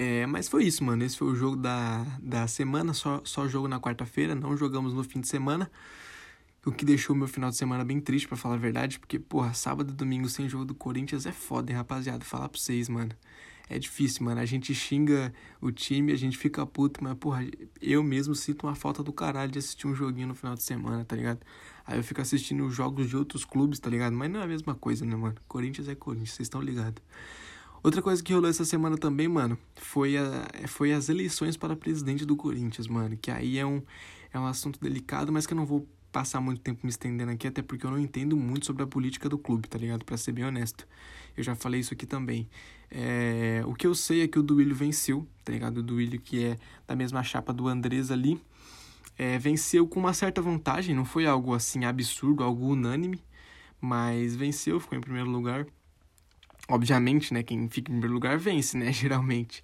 É, 0.00 0.24
mas 0.26 0.48
foi 0.48 0.62
isso, 0.62 0.84
mano. 0.84 1.02
Esse 1.04 1.16
foi 1.16 1.26
o 1.26 1.34
jogo 1.34 1.56
da, 1.56 2.04
da 2.22 2.46
semana, 2.46 2.94
só, 2.94 3.20
só 3.24 3.48
jogo 3.48 3.66
na 3.66 3.80
quarta-feira, 3.80 4.32
não 4.32 4.56
jogamos 4.56 4.94
no 4.94 5.02
fim 5.02 5.20
de 5.20 5.26
semana. 5.26 5.68
O 6.64 6.70
que 6.70 6.84
deixou 6.84 7.16
meu 7.16 7.26
final 7.26 7.50
de 7.50 7.56
semana 7.56 7.84
bem 7.84 8.00
triste, 8.00 8.28
para 8.28 8.36
falar 8.36 8.54
a 8.54 8.58
verdade, 8.58 9.00
porque, 9.00 9.18
porra, 9.18 9.52
sábado 9.54 9.90
e 9.90 9.92
domingo 9.92 10.28
sem 10.28 10.48
jogo 10.48 10.64
do 10.64 10.74
Corinthians 10.74 11.26
é 11.26 11.32
foda, 11.32 11.72
hein, 11.72 11.76
rapaziada? 11.76 12.24
Falar 12.24 12.48
pra 12.48 12.60
vocês, 12.60 12.88
mano. 12.88 13.10
É 13.68 13.76
difícil, 13.76 14.24
mano. 14.24 14.40
A 14.40 14.44
gente 14.44 14.72
xinga 14.72 15.34
o 15.60 15.72
time, 15.72 16.12
a 16.12 16.16
gente 16.16 16.38
fica 16.38 16.64
puto, 16.64 17.02
mas, 17.02 17.14
porra, 17.18 17.44
eu 17.82 18.00
mesmo 18.04 18.36
sinto 18.36 18.68
uma 18.68 18.76
falta 18.76 19.02
do 19.02 19.12
caralho 19.12 19.50
de 19.50 19.58
assistir 19.58 19.88
um 19.88 19.96
joguinho 19.96 20.28
no 20.28 20.34
final 20.36 20.54
de 20.54 20.62
semana, 20.62 21.04
tá 21.04 21.16
ligado? 21.16 21.40
Aí 21.84 21.98
eu 21.98 22.04
fico 22.04 22.20
assistindo 22.20 22.64
os 22.64 22.72
jogos 22.72 23.08
de 23.08 23.16
outros 23.16 23.44
clubes, 23.44 23.80
tá 23.80 23.90
ligado? 23.90 24.14
Mas 24.14 24.30
não 24.30 24.38
é 24.38 24.44
a 24.44 24.46
mesma 24.46 24.76
coisa, 24.76 25.04
né, 25.04 25.16
mano? 25.16 25.34
Corinthians 25.48 25.88
é 25.88 25.96
Corinthians, 25.96 26.34
vocês 26.34 26.46
estão 26.46 26.60
ligados. 26.60 27.02
Outra 27.82 28.02
coisa 28.02 28.22
que 28.22 28.32
rolou 28.32 28.50
essa 28.50 28.64
semana 28.64 28.96
também, 28.96 29.28
mano, 29.28 29.58
foi, 29.76 30.16
a, 30.16 30.48
foi 30.66 30.92
as 30.92 31.08
eleições 31.08 31.56
para 31.56 31.76
presidente 31.76 32.24
do 32.24 32.36
Corinthians, 32.36 32.88
mano. 32.88 33.16
Que 33.16 33.30
aí 33.30 33.58
é 33.58 33.64
um, 33.64 33.82
é 34.32 34.38
um 34.38 34.46
assunto 34.46 34.80
delicado, 34.80 35.32
mas 35.32 35.46
que 35.46 35.52
eu 35.52 35.56
não 35.56 35.66
vou 35.66 35.86
passar 36.10 36.40
muito 36.40 36.60
tempo 36.60 36.80
me 36.82 36.90
estendendo 36.90 37.30
aqui, 37.30 37.46
até 37.46 37.62
porque 37.62 37.86
eu 37.86 37.90
não 37.90 37.98
entendo 37.98 38.36
muito 38.36 38.66
sobre 38.66 38.82
a 38.82 38.86
política 38.86 39.28
do 39.28 39.38
clube, 39.38 39.68
tá 39.68 39.78
ligado? 39.78 40.04
Pra 40.04 40.16
ser 40.16 40.32
bem 40.32 40.44
honesto. 40.44 40.86
Eu 41.36 41.44
já 41.44 41.54
falei 41.54 41.80
isso 41.80 41.94
aqui 41.94 42.06
também. 42.06 42.48
É, 42.90 43.62
o 43.66 43.74
que 43.74 43.86
eu 43.86 43.94
sei 43.94 44.22
é 44.22 44.28
que 44.28 44.38
o 44.38 44.42
Duílio 44.42 44.74
venceu, 44.74 45.26
tá 45.44 45.52
ligado? 45.52 45.78
O 45.78 45.82
Duílio, 45.82 46.20
que 46.20 46.44
é 46.44 46.58
da 46.86 46.96
mesma 46.96 47.22
chapa 47.22 47.52
do 47.52 47.68
Andrés 47.68 48.10
ali, 48.10 48.40
é, 49.16 49.38
venceu 49.38 49.86
com 49.86 50.00
uma 50.00 50.12
certa 50.12 50.40
vantagem, 50.40 50.94
não 50.94 51.04
foi 51.04 51.26
algo 51.26 51.54
assim 51.54 51.84
absurdo, 51.84 52.42
algo 52.42 52.66
unânime, 52.68 53.22
mas 53.80 54.34
venceu, 54.34 54.80
ficou 54.80 54.96
em 54.96 55.00
primeiro 55.00 55.30
lugar. 55.30 55.66
Obviamente, 56.68 57.32
né? 57.32 57.42
Quem 57.42 57.68
fica 57.68 57.90
em 57.90 57.94
primeiro 57.94 58.14
lugar 58.14 58.38
vence, 58.38 58.76
né? 58.76 58.92
Geralmente. 58.92 59.62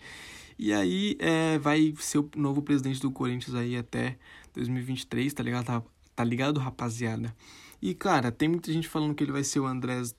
E 0.59 0.73
aí 0.73 1.17
é, 1.19 1.59
vai 1.59 1.95
ser 1.99 2.19
o 2.19 2.31
novo 2.37 2.63
presidente 2.63 3.01
do 3.01 3.11
Corinthians 3.11 3.55
aí 3.55 3.77
até 3.77 4.17
2023, 4.55 5.33
tá 5.35 5.43
ligado? 5.43 5.67
Tá, 5.67 5.83
tá 6.15 6.25
ligado, 6.25 6.61
rapaziada? 6.61 7.35
E, 7.83 7.95
cara, 7.95 8.33
tem 8.33 8.49
muita 8.49 8.73
gente 8.73 8.89
falando 8.89 9.15
que 9.15 9.23
ele 9.23 9.33
vai 9.33 9.45
ser 9.45 9.61
o 9.61 9.67
Andrés 9.67 10.15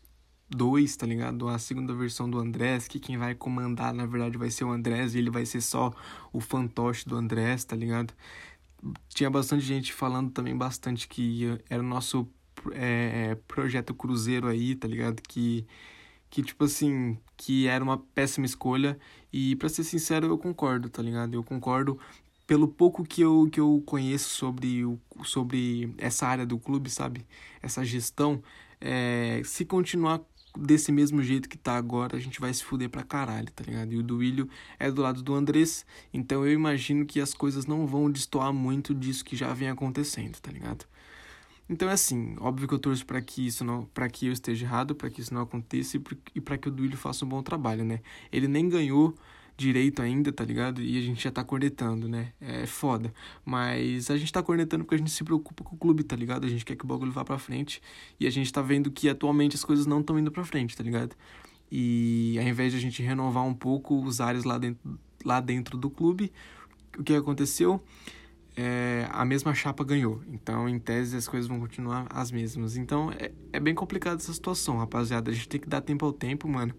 2, 0.50 0.96
tá 0.96 1.06
ligado? 1.08 1.48
A 1.48 1.58
segunda 1.58 1.94
versão 1.94 2.30
do 2.30 2.38
Andrés, 2.38 2.88
que 2.88 3.00
quem 3.00 3.18
vai 3.18 3.34
comandar, 3.34 3.94
na 3.94 4.06
verdade, 4.06 4.38
vai 4.38 4.52
ser 4.52 4.66
o 4.66 4.72
Andrés 4.72 5.16
e 5.16 5.20
ele 5.20 5.30
vai 5.30 5.46
ser 5.46 5.62
só 5.62 5.94
o 6.32 6.40
fantoche 6.40 7.08
do 7.08 7.16
Andrés, 7.16 7.64
tá 7.66 7.76
ligado? 7.76 8.14
Tinha 9.10 9.30
bastante 9.30 9.66
gente 9.66 9.94
falando 9.94 10.32
também 10.32 10.56
bastante 10.56 11.08
que 11.08 11.58
era 11.70 11.82
o 11.82 11.86
nosso 11.86 12.30
é, 12.72 13.32
é 13.32 13.36
projeto 13.48 13.94
Cruzeiro 13.94 14.48
aí, 14.48 14.76
tá 14.76 14.88
ligado? 14.88 15.22
Que 15.22 15.66
que, 16.30 16.44
tipo 16.44 16.64
assim, 16.66 17.18
que 17.38 17.68
era 17.68 17.84
uma 17.84 17.98
péssima 17.98 18.46
escolha. 18.46 18.98
E 19.32 19.56
para 19.56 19.70
ser 19.70 19.84
sincero, 19.84 20.28
eu 20.28 20.38
concordo, 20.38 20.90
tá 20.90 21.02
ligado? 21.02 21.34
Eu 21.34 21.44
concordo 21.44 22.00
pelo 22.48 22.68
pouco 22.68 23.04
que 23.04 23.22
eu, 23.22 23.50
que 23.52 23.60
eu 23.60 23.82
conheço 23.86 24.30
sobre, 24.30 24.86
o, 24.86 25.00
sobre 25.24 25.94
essa 25.98 26.28
área 26.28 26.46
do 26.46 26.58
clube, 26.60 26.90
sabe? 26.90 27.26
Essa 27.62 27.84
gestão. 27.84 28.42
É, 28.80 29.42
se 29.44 29.66
continuar 29.66 30.22
desse 30.58 30.92
mesmo 30.92 31.22
jeito 31.22 31.50
que 31.50 31.58
tá 31.58 31.76
agora, 31.76 32.16
a 32.16 32.20
gente 32.20 32.40
vai 32.40 32.54
se 32.54 32.64
fuder 32.64 32.90
pra 32.90 33.04
caralho, 33.04 33.52
tá 33.52 33.64
ligado? 33.64 33.94
E 33.94 33.98
o 33.98 34.04
Duílio 34.04 34.50
é 34.80 34.90
do 34.92 35.02
lado 35.02 35.22
do 35.22 35.34
Andrés, 35.34 35.86
então 36.14 36.46
eu 36.46 36.54
imagino 36.54 37.06
que 37.06 37.20
as 37.20 37.34
coisas 37.34 37.66
não 37.66 37.86
vão 37.86 38.10
destoar 38.10 38.54
muito 38.54 38.94
disso 38.94 39.26
que 39.26 39.36
já 39.36 39.54
vem 39.54 39.70
acontecendo, 39.70 40.40
tá 40.40 40.52
ligado? 40.52 40.86
Então 41.68 41.90
é 41.90 41.94
assim, 41.94 42.36
óbvio 42.40 42.68
que 42.68 42.74
eu 42.74 42.80
torço 42.80 43.06
para 43.06 43.22
que 43.22 43.48
isso 43.48 43.64
não, 43.66 43.86
para 43.86 44.08
que 44.08 44.28
eu 44.28 44.34
esteja 44.34 44.66
errado, 44.66 44.94
para 44.94 45.10
que 45.10 45.22
isso 45.22 45.34
não 45.34 45.42
aconteça 45.42 46.00
e 46.36 46.42
para 46.42 46.58
que 46.58 46.68
o 46.68 46.72
Duílio 46.72 46.98
faça 46.98 47.26
um 47.26 47.28
bom 47.28 47.42
trabalho, 47.42 47.84
né? 47.84 48.02
Ele 48.32 48.48
nem 48.48 48.70
ganhou 48.70 49.16
direito 49.58 50.02
ainda, 50.02 50.32
tá 50.32 50.44
ligado? 50.44 50.82
E 50.82 50.98
a 50.98 51.02
gente 51.02 51.24
já 51.24 51.32
tá 51.32 51.44
cornetando, 51.44 52.08
né? 52.08 52.34
É 52.40 52.66
foda. 52.66 53.14
Mas 53.44 54.12
a 54.12 54.18
gente 54.18 54.32
tá 54.32 54.44
cornetando 54.44 54.84
porque 54.84 54.96
a 54.96 54.98
gente 54.98 55.12
se 55.12 55.24
preocupa 55.24 55.64
com 55.64 55.76
o 55.76 55.80
clube, 55.80 56.04
tá 56.04 56.16
ligado? 56.16 56.46
A 56.46 56.50
gente 56.50 56.66
quer 56.66 56.76
que 56.76 56.84
o 56.84 56.88
bagulho 56.88 57.12
vá 57.12 57.24
pra 57.24 57.40
frente. 57.40 57.82
E 58.20 58.28
a 58.28 58.30
gente 58.30 58.52
tá 58.52 58.62
vendo 58.62 58.92
que 58.92 59.10
atualmente 59.10 59.56
as 59.56 59.64
coisas 59.64 59.86
não 59.86 60.02
estão 60.02 60.20
indo 60.20 60.32
pra 60.32 60.44
frente, 60.44 60.76
tá 60.76 60.84
ligado? 60.84 61.16
E 61.72 62.38
ao 62.40 62.48
invés 62.48 62.74
de 62.74 62.78
a 62.78 62.82
gente 62.82 63.02
renovar 63.02 63.44
um 63.44 63.54
pouco 63.54 64.00
os 64.04 64.22
áreas 64.22 64.44
lá 64.44 64.58
dentro, 64.58 65.00
lá 65.24 65.40
dentro 65.40 65.78
do 65.78 65.90
clube, 65.90 66.32
o 66.98 67.04
que 67.04 67.14
aconteceu? 67.14 67.82
É, 68.56 69.08
a 69.12 69.26
mesma 69.26 69.54
chapa 69.54 69.84
ganhou. 69.84 70.22
Então, 70.28 70.70
em 70.70 70.80
tese, 70.80 71.18
as 71.18 71.28
coisas 71.28 71.48
vão 71.48 71.60
continuar 71.60 72.08
as 72.10 72.32
mesmas. 72.32 72.78
Então, 72.78 73.12
é, 73.12 73.32
é 73.52 73.60
bem 73.60 73.76
complicado 73.76 74.20
essa 74.20 74.34
situação, 74.34 74.78
rapaziada. 74.78 75.30
A 75.30 75.34
gente 75.34 75.50
tem 75.50 75.60
que 75.60 75.68
dar 75.68 75.82
tempo 75.82 76.06
ao 76.06 76.14
tempo, 76.14 76.48
mano. 76.48 76.74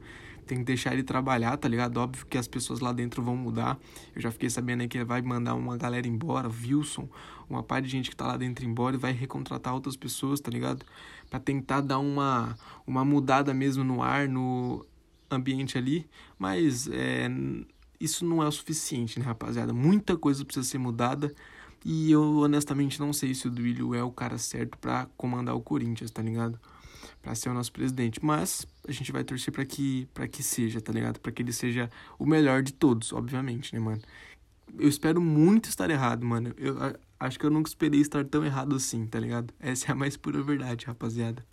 Tem 0.47 0.59
que 0.59 0.64
deixar 0.64 0.92
ele 0.95 1.02
trabalhar, 1.02 1.56
tá 1.56 1.68
ligado? 1.68 1.99
Óbvio 1.99 2.25
que 2.26 2.38
as 2.38 2.47
pessoas 2.47 2.80
lá 2.80 2.92
dentro 2.92 3.23
vão 3.23 3.37
mudar. 3.37 3.78
Eu 4.14 4.23
já 4.23 4.30
fiquei 4.30 4.49
sabendo 4.49 4.83
aí 4.83 4.88
que 4.88 4.97
ele 4.97 5.04
vai 5.04 5.21
mandar 5.21 5.54
uma 5.54 5.76
galera 5.76 6.06
embora, 6.06 6.49
Wilson, 6.49 7.09
uma 7.50 7.62
parte 7.62 7.87
de 7.87 7.90
gente 7.90 8.11
que 8.11 8.16
tá 8.16 8.26
lá 8.26 8.37
dentro 8.37 8.64
embora 8.64 8.97
e 8.97 8.99
vai 8.99 9.12
recontratar 9.12 9.75
outras 9.75 9.97
pessoas, 9.97 10.40
tá 10.40 10.50
ligado? 10.50 10.87
Para 11.28 11.40
tentar 11.40 11.80
dar 11.80 11.99
uma, 11.99 12.56
uma 12.87 13.04
mudada 13.04 13.52
mesmo 13.52 13.83
no 13.83 14.02
ar, 14.02 14.28
no 14.28 14.87
ambiente 15.28 15.76
ali. 15.76 16.06
Mas 16.38 16.88
é, 16.88 17.28
isso 18.00 18.25
não 18.25 18.40
é 18.40 18.47
o 18.47 18.52
suficiente, 18.52 19.18
né, 19.18 19.26
rapaziada? 19.26 19.75
Muita 19.75 20.16
coisa 20.16 20.45
precisa 20.45 20.64
ser 20.64 20.78
mudada 20.78 21.35
e 21.88 22.11
eu 22.11 22.38
honestamente 22.38 22.99
não 22.99 23.12
sei 23.12 23.33
se 23.33 23.47
o 23.47 23.50
Duílio 23.50 23.95
é 23.95 24.02
o 24.02 24.11
cara 24.11 24.38
certo 24.38 24.76
para 24.76 25.07
comandar 25.16 25.55
o 25.55 25.61
Corinthians, 25.61 26.11
tá 26.11 26.21
ligado? 26.21 26.59
Para 27.23 27.33
ser 27.37 27.49
o 27.49 27.55
nosso 27.55 27.71
presidente, 27.71 28.19
mas 28.25 28.66
a 28.88 28.90
gente 28.90 29.12
vai 29.12 29.23
torcer 29.23 29.55
para 29.55 29.64
que 29.64 30.09
para 30.12 30.26
que 30.26 30.43
seja, 30.43 30.81
tá 30.81 30.93
ligado? 30.93 31.21
Para 31.21 31.31
que 31.31 31.43
ele 31.43 31.52
seja 31.52 31.88
o 32.19 32.26
melhor 32.26 32.61
de 32.61 32.73
todos, 32.73 33.12
obviamente, 33.12 33.73
né, 33.73 33.78
mano? 33.78 34.02
Eu 34.76 34.88
espero 34.88 35.21
muito 35.21 35.69
estar 35.69 35.88
errado, 35.88 36.26
mano. 36.26 36.52
Eu 36.59 36.76
acho 37.21 37.38
que 37.38 37.47
eu 37.47 37.50
nunca 37.50 37.69
esperei 37.69 38.00
estar 38.00 38.25
tão 38.25 38.45
errado 38.45 38.75
assim, 38.75 39.07
tá 39.07 39.21
ligado? 39.21 39.55
Essa 39.61 39.87
é 39.87 39.93
a 39.93 39.95
mais 39.95 40.16
pura 40.16 40.43
verdade, 40.43 40.87
rapaziada. 40.87 41.47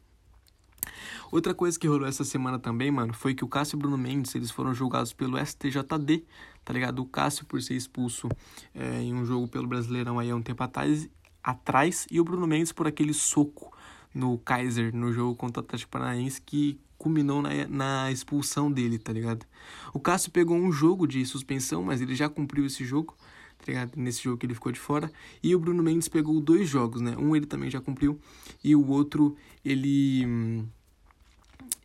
Outra 1.31 1.53
coisa 1.53 1.79
que 1.79 1.87
rolou 1.87 2.07
essa 2.07 2.23
semana 2.23 2.59
também, 2.59 2.91
mano, 2.91 3.13
foi 3.13 3.33
que 3.33 3.43
o 3.43 3.47
Cássio 3.47 3.75
e 3.75 3.77
o 3.77 3.79
Bruno 3.79 3.97
Mendes, 3.97 4.33
eles 4.35 4.51
foram 4.51 4.73
julgados 4.73 5.13
pelo 5.13 5.37
STJD, 5.37 6.23
tá 6.63 6.73
ligado? 6.73 6.99
O 6.99 7.05
Cássio 7.05 7.45
por 7.45 7.61
ser 7.61 7.75
expulso 7.75 8.29
é, 8.73 9.01
em 9.01 9.13
um 9.13 9.25
jogo 9.25 9.47
pelo 9.47 9.67
Brasileirão 9.67 10.19
aí 10.19 10.29
há 10.29 10.35
um 10.35 10.41
tempo 10.41 10.63
atrás, 10.63 11.09
atrás 11.43 12.07
e 12.11 12.19
o 12.19 12.23
Bruno 12.23 12.47
Mendes 12.47 12.71
por 12.71 12.87
aquele 12.87 13.13
soco 13.13 13.71
no 14.13 14.37
Kaiser, 14.37 14.95
no 14.95 15.11
jogo 15.11 15.35
contra 15.35 15.61
o 15.61 15.65
Atlético 15.65 15.91
Paranaense, 15.91 16.41
que 16.41 16.79
culminou 16.97 17.41
na, 17.41 17.49
na 17.67 18.11
expulsão 18.11 18.71
dele, 18.71 18.97
tá 18.97 19.11
ligado? 19.11 19.45
O 19.93 19.99
Cássio 19.99 20.31
pegou 20.31 20.55
um 20.55 20.71
jogo 20.71 21.05
de 21.05 21.25
suspensão, 21.25 21.83
mas 21.83 21.99
ele 21.99 22.15
já 22.15 22.29
cumpriu 22.29 22.65
esse 22.65 22.85
jogo, 22.85 23.13
tá 23.57 23.65
ligado? 23.67 23.91
Nesse 23.97 24.23
jogo 24.23 24.37
que 24.37 24.45
ele 24.45 24.53
ficou 24.53 24.71
de 24.71 24.79
fora. 24.79 25.11
E 25.41 25.53
o 25.53 25.59
Bruno 25.59 25.83
Mendes 25.83 26.07
pegou 26.07 26.39
dois 26.39 26.69
jogos, 26.69 27.01
né? 27.01 27.15
Um 27.17 27.35
ele 27.35 27.45
também 27.45 27.69
já 27.69 27.81
cumpriu 27.81 28.17
e 28.63 28.73
o 28.73 28.87
outro 28.87 29.35
ele 29.65 30.63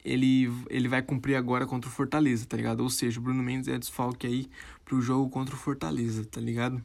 ele, 0.04 0.50
ele 0.70 0.88
vai 0.88 1.02
cumprir 1.02 1.36
agora 1.36 1.66
contra 1.66 1.88
o 1.88 1.92
Fortaleza, 1.92 2.46
tá 2.46 2.56
ligado? 2.56 2.80
Ou 2.80 2.90
seja, 2.90 3.18
o 3.18 3.22
Bruno 3.22 3.42
Mendes 3.42 3.68
é 3.68 3.78
desfalque 3.78 4.26
aí 4.26 4.48
pro 4.84 5.00
jogo 5.00 5.28
contra 5.30 5.54
o 5.54 5.58
Fortaleza, 5.58 6.24
tá 6.24 6.40
ligado? 6.40 6.82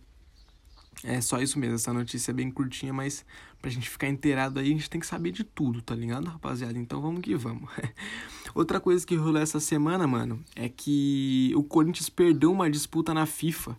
É 1.03 1.19
só 1.19 1.41
isso 1.41 1.59
mesmo, 1.59 1.75
essa 1.75 1.91
notícia 1.91 2.31
é 2.31 2.33
bem 2.33 2.49
curtinha, 2.49 2.93
mas 2.93 3.25
pra 3.61 3.69
gente 3.69 3.89
ficar 3.89 4.07
inteirado 4.07 4.59
aí, 4.59 4.67
a 4.67 4.69
gente 4.69 4.89
tem 4.89 5.01
que 5.01 5.07
saber 5.07 5.31
de 5.31 5.43
tudo, 5.43 5.81
tá 5.81 5.95
ligado, 5.95 6.27
rapaziada? 6.27 6.77
Então 6.77 7.01
vamos 7.01 7.21
que 7.21 7.35
vamos. 7.35 7.69
Outra 8.55 8.79
coisa 8.79 9.05
que 9.05 9.15
rolou 9.15 9.41
essa 9.41 9.59
semana, 9.59 10.05
mano, 10.05 10.43
é 10.55 10.69
que 10.69 11.51
o 11.55 11.63
Corinthians 11.63 12.09
perdeu 12.09 12.51
uma 12.51 12.69
disputa 12.69 13.13
na 13.13 13.25
FIFA 13.25 13.77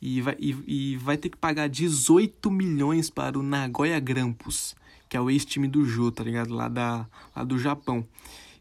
e 0.00 0.20
vai, 0.20 0.36
e, 0.38 0.56
e 0.66 0.96
vai 0.96 1.16
ter 1.16 1.28
que 1.28 1.36
pagar 1.36 1.68
18 1.68 2.50
milhões 2.50 3.10
para 3.10 3.38
o 3.38 3.42
Nagoya 3.42 4.00
Grampus, 4.00 4.74
que 5.08 5.16
é 5.16 5.20
o 5.20 5.30
ex-time 5.30 5.68
do 5.68 5.84
Jô, 5.84 6.10
tá 6.10 6.24
ligado? 6.24 6.54
Lá, 6.54 6.68
da, 6.68 7.06
lá 7.36 7.44
do 7.44 7.58
Japão. 7.58 8.06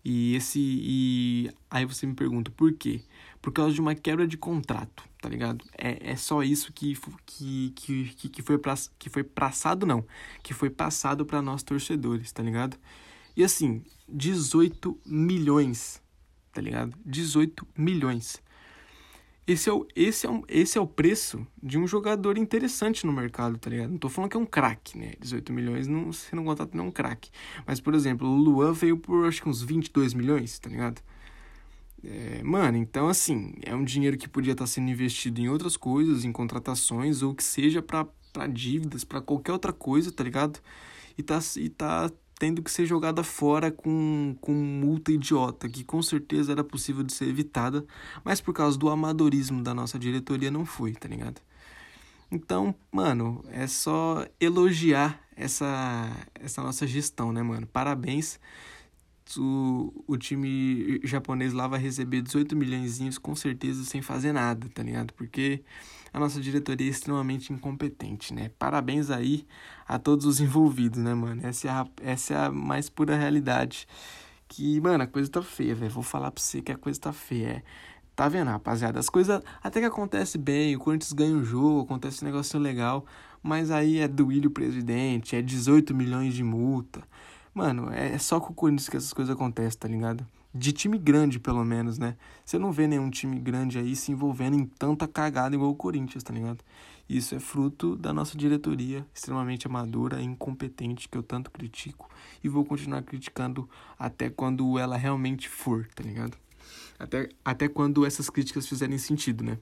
E 0.03 0.35
esse. 0.35 0.59
E 0.59 1.51
aí 1.69 1.85
você 1.85 2.05
me 2.05 2.13
pergunta 2.13 2.51
por 2.51 2.73
quê? 2.73 3.01
Por 3.41 3.51
causa 3.51 3.73
de 3.73 3.81
uma 3.81 3.95
quebra 3.95 4.27
de 4.27 4.37
contrato, 4.37 5.03
tá 5.21 5.27
ligado? 5.29 5.65
É, 5.77 6.11
é 6.11 6.15
só 6.15 6.43
isso 6.43 6.71
que, 6.73 6.97
que, 7.25 7.71
que, 7.75 8.29
que, 8.29 8.41
foi, 8.41 8.57
pra, 8.57 8.75
que 8.99 9.09
foi 9.09 9.23
passado, 9.23 9.85
não. 9.85 10.05
Que 10.43 10.53
foi 10.53 10.69
passado 10.69 11.25
para 11.25 11.41
nós 11.41 11.63
torcedores, 11.63 12.31
tá 12.31 12.43
ligado? 12.43 12.77
E 13.35 13.43
assim, 13.43 13.83
18 14.07 14.99
milhões, 15.05 16.01
tá 16.51 16.61
ligado? 16.61 16.95
18 17.05 17.67
milhões. 17.77 18.41
Esse 19.51 19.69
é, 19.69 19.73
o, 19.73 19.85
esse, 19.93 20.25
é 20.25 20.29
um, 20.29 20.43
esse 20.47 20.77
é 20.77 20.81
o 20.81 20.87
preço 20.87 21.45
de 21.61 21.77
um 21.77 21.85
jogador 21.85 22.37
interessante 22.37 23.05
no 23.05 23.11
mercado, 23.11 23.57
tá 23.57 23.69
ligado? 23.69 23.89
Não 23.89 23.97
tô 23.97 24.07
falando 24.07 24.31
que 24.31 24.37
é 24.37 24.39
um 24.39 24.45
craque, 24.45 24.97
né? 24.97 25.13
18 25.19 25.51
milhões, 25.51 25.87
não, 25.87 26.13
se 26.13 26.33
não 26.33 26.45
contrato 26.45 26.73
não 26.73 26.85
é 26.85 26.87
um 26.87 26.91
craque. 26.91 27.29
Mas, 27.67 27.81
por 27.81 27.93
exemplo, 27.93 28.27
o 28.29 28.35
Luan 28.35 28.71
veio 28.71 28.97
por 28.97 29.27
acho 29.27 29.41
que 29.41 29.49
uns 29.49 29.61
22 29.61 30.13
milhões, 30.13 30.57
tá 30.57 30.69
ligado? 30.69 31.01
É, 32.01 32.41
mano, 32.43 32.77
então 32.77 33.09
assim, 33.09 33.53
é 33.61 33.75
um 33.75 33.83
dinheiro 33.83 34.17
que 34.17 34.27
podia 34.27 34.53
estar 34.53 34.63
tá 34.63 34.67
sendo 34.67 34.89
investido 34.89 35.41
em 35.41 35.49
outras 35.49 35.75
coisas, 35.75 36.23
em 36.23 36.31
contratações, 36.31 37.21
ou 37.21 37.35
que 37.35 37.43
seja 37.43 37.81
para 37.81 38.07
dívidas, 38.47 39.03
para 39.03 39.21
qualquer 39.21 39.51
outra 39.51 39.73
coisa, 39.73 40.11
tá 40.13 40.23
ligado? 40.23 40.59
E 41.17 41.21
tá, 41.21 41.39
e 41.57 41.69
tá 41.69 42.09
tendo 42.41 42.63
que 42.63 42.71
ser 42.71 42.87
jogada 42.87 43.23
fora 43.23 43.69
com, 43.69 44.35
com 44.41 44.51
multa 44.51 45.11
idiota, 45.11 45.69
que 45.69 45.83
com 45.83 46.01
certeza 46.01 46.51
era 46.51 46.63
possível 46.63 47.03
de 47.03 47.13
ser 47.13 47.27
evitada, 47.27 47.85
mas 48.23 48.41
por 48.41 48.51
causa 48.51 48.79
do 48.79 48.89
amadorismo 48.89 49.61
da 49.61 49.75
nossa 49.75 49.99
diretoria 49.99 50.49
não 50.49 50.65
foi, 50.65 50.93
tá 50.93 51.07
ligado? 51.07 51.39
Então, 52.31 52.73
mano, 52.91 53.45
é 53.51 53.67
só 53.67 54.25
elogiar 54.39 55.21
essa, 55.35 56.09
essa 56.33 56.63
nossa 56.63 56.87
gestão, 56.87 57.31
né, 57.31 57.43
mano? 57.43 57.67
Parabéns. 57.67 58.39
O, 59.37 60.03
o 60.07 60.17
time 60.17 60.99
japonês 61.03 61.53
lá 61.53 61.67
vai 61.67 61.79
receber 61.79 62.21
18 62.21 62.55
milhões 62.55 63.17
com 63.17 63.35
certeza 63.35 63.83
sem 63.83 64.01
fazer 64.01 64.31
nada, 64.31 64.67
tá 64.73 64.83
ligado? 64.83 65.13
Porque 65.13 65.63
a 66.13 66.19
nossa 66.19 66.41
diretoria 66.41 66.87
é 66.87 66.89
extremamente 66.89 67.53
incompetente, 67.53 68.33
né? 68.33 68.51
Parabéns 68.59 69.09
aí 69.09 69.45
a 69.87 69.97
todos 69.97 70.25
os 70.25 70.39
envolvidos, 70.41 70.99
né, 70.99 71.13
mano? 71.13 71.45
Essa 71.45 71.67
é 71.67 71.71
a, 71.71 71.87
essa 72.01 72.33
é 72.33 72.37
a 72.45 72.51
mais 72.51 72.89
pura 72.89 73.15
realidade. 73.15 73.87
Que, 74.47 74.81
mano, 74.81 75.03
a 75.03 75.07
coisa 75.07 75.31
tá 75.31 75.41
feia, 75.41 75.73
velho. 75.73 75.91
Vou 75.91 76.03
falar 76.03 76.31
pra 76.31 76.43
você 76.43 76.61
que 76.61 76.71
a 76.71 76.77
coisa 76.77 76.99
tá 76.99 77.13
feia. 77.13 77.47
É. 77.47 77.63
Tá 78.15 78.27
vendo, 78.27 78.49
rapaziada? 78.49 78.99
As 78.99 79.09
coisas 79.09 79.41
até 79.63 79.79
que 79.79 79.85
acontece 79.85 80.37
bem, 80.37 80.75
o 80.75 80.79
Corinthians 80.79 81.13
ganha 81.13 81.33
um 81.33 81.43
jogo, 81.43 81.81
acontece 81.81 82.23
um 82.23 82.27
negócio 82.27 82.59
legal, 82.59 83.05
mas 83.41 83.71
aí 83.71 83.99
é 83.99 84.07
do 84.07 84.27
Willian 84.27 84.51
presidente, 84.51 85.35
é 85.35 85.41
18 85.41 85.95
milhões 85.95 86.33
de 86.33 86.43
multa. 86.43 87.01
Mano, 87.53 87.91
é 87.91 88.17
só 88.17 88.39
com 88.39 88.53
o 88.53 88.55
Corinthians 88.55 88.89
que 88.89 88.97
essas 88.97 89.13
coisas 89.13 89.33
acontecem, 89.35 89.79
tá 89.79 89.87
ligado? 89.87 90.25
de 90.53 90.71
time 90.73 90.97
grande, 90.97 91.39
pelo 91.39 91.63
menos, 91.63 91.97
né? 91.97 92.17
Você 92.43 92.59
não 92.59 92.71
vê 92.71 92.85
nenhum 92.85 93.09
time 93.09 93.39
grande 93.39 93.77
aí 93.77 93.95
se 93.95 94.11
envolvendo 94.11 94.55
em 94.55 94.65
tanta 94.65 95.07
cagada 95.07 95.55
igual 95.55 95.71
o 95.71 95.75
Corinthians, 95.75 96.23
tá 96.23 96.33
ligado? 96.33 96.63
Isso 97.07 97.35
é 97.35 97.39
fruto 97.39 97.95
da 97.95 98.13
nossa 98.13 98.37
diretoria 98.37 99.05
extremamente 99.13 99.67
amadora 99.67 100.21
e 100.21 100.25
incompetente 100.25 101.07
que 101.07 101.17
eu 101.17 101.23
tanto 101.23 101.51
critico 101.51 102.09
e 102.43 102.49
vou 102.49 102.65
continuar 102.65 103.01
criticando 103.03 103.69
até 103.97 104.29
quando 104.29 104.77
ela 104.77 104.97
realmente 104.97 105.47
for, 105.47 105.87
tá 105.95 106.03
ligado? 106.03 106.37
Até, 106.99 107.29
até 107.43 107.67
quando 107.67 108.05
essas 108.05 108.29
críticas 108.29 108.67
fizerem 108.67 108.97
sentido, 108.97 109.43
né? 109.43 109.57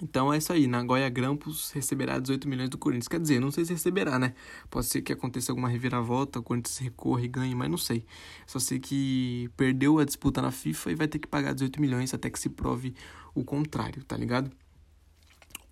Então 0.00 0.32
é 0.32 0.38
isso 0.38 0.52
aí, 0.52 0.66
Nagoya 0.68 1.08
Grampus 1.08 1.72
receberá 1.72 2.18
18 2.18 2.48
milhões 2.48 2.70
do 2.70 2.78
Corinthians. 2.78 3.08
Quer 3.08 3.20
dizer, 3.20 3.40
não 3.40 3.50
sei 3.50 3.64
se 3.64 3.72
receberá, 3.72 4.18
né? 4.18 4.32
Pode 4.70 4.86
ser 4.86 5.02
que 5.02 5.12
aconteça 5.12 5.50
alguma 5.50 5.68
reviravolta, 5.68 6.38
o 6.38 6.42
Corinthians 6.42 6.78
recorra 6.78 7.22
e 7.24 7.28
ganhe, 7.28 7.54
mas 7.54 7.68
não 7.68 7.78
sei. 7.78 8.04
Só 8.46 8.60
sei 8.60 8.78
que 8.78 9.50
perdeu 9.56 9.98
a 9.98 10.04
disputa 10.04 10.40
na 10.40 10.52
FIFA 10.52 10.92
e 10.92 10.94
vai 10.94 11.08
ter 11.08 11.18
que 11.18 11.26
pagar 11.26 11.52
18 11.52 11.80
milhões 11.80 12.14
até 12.14 12.30
que 12.30 12.38
se 12.38 12.48
prove 12.48 12.94
o 13.34 13.42
contrário, 13.42 14.04
tá 14.04 14.16
ligado? 14.16 14.50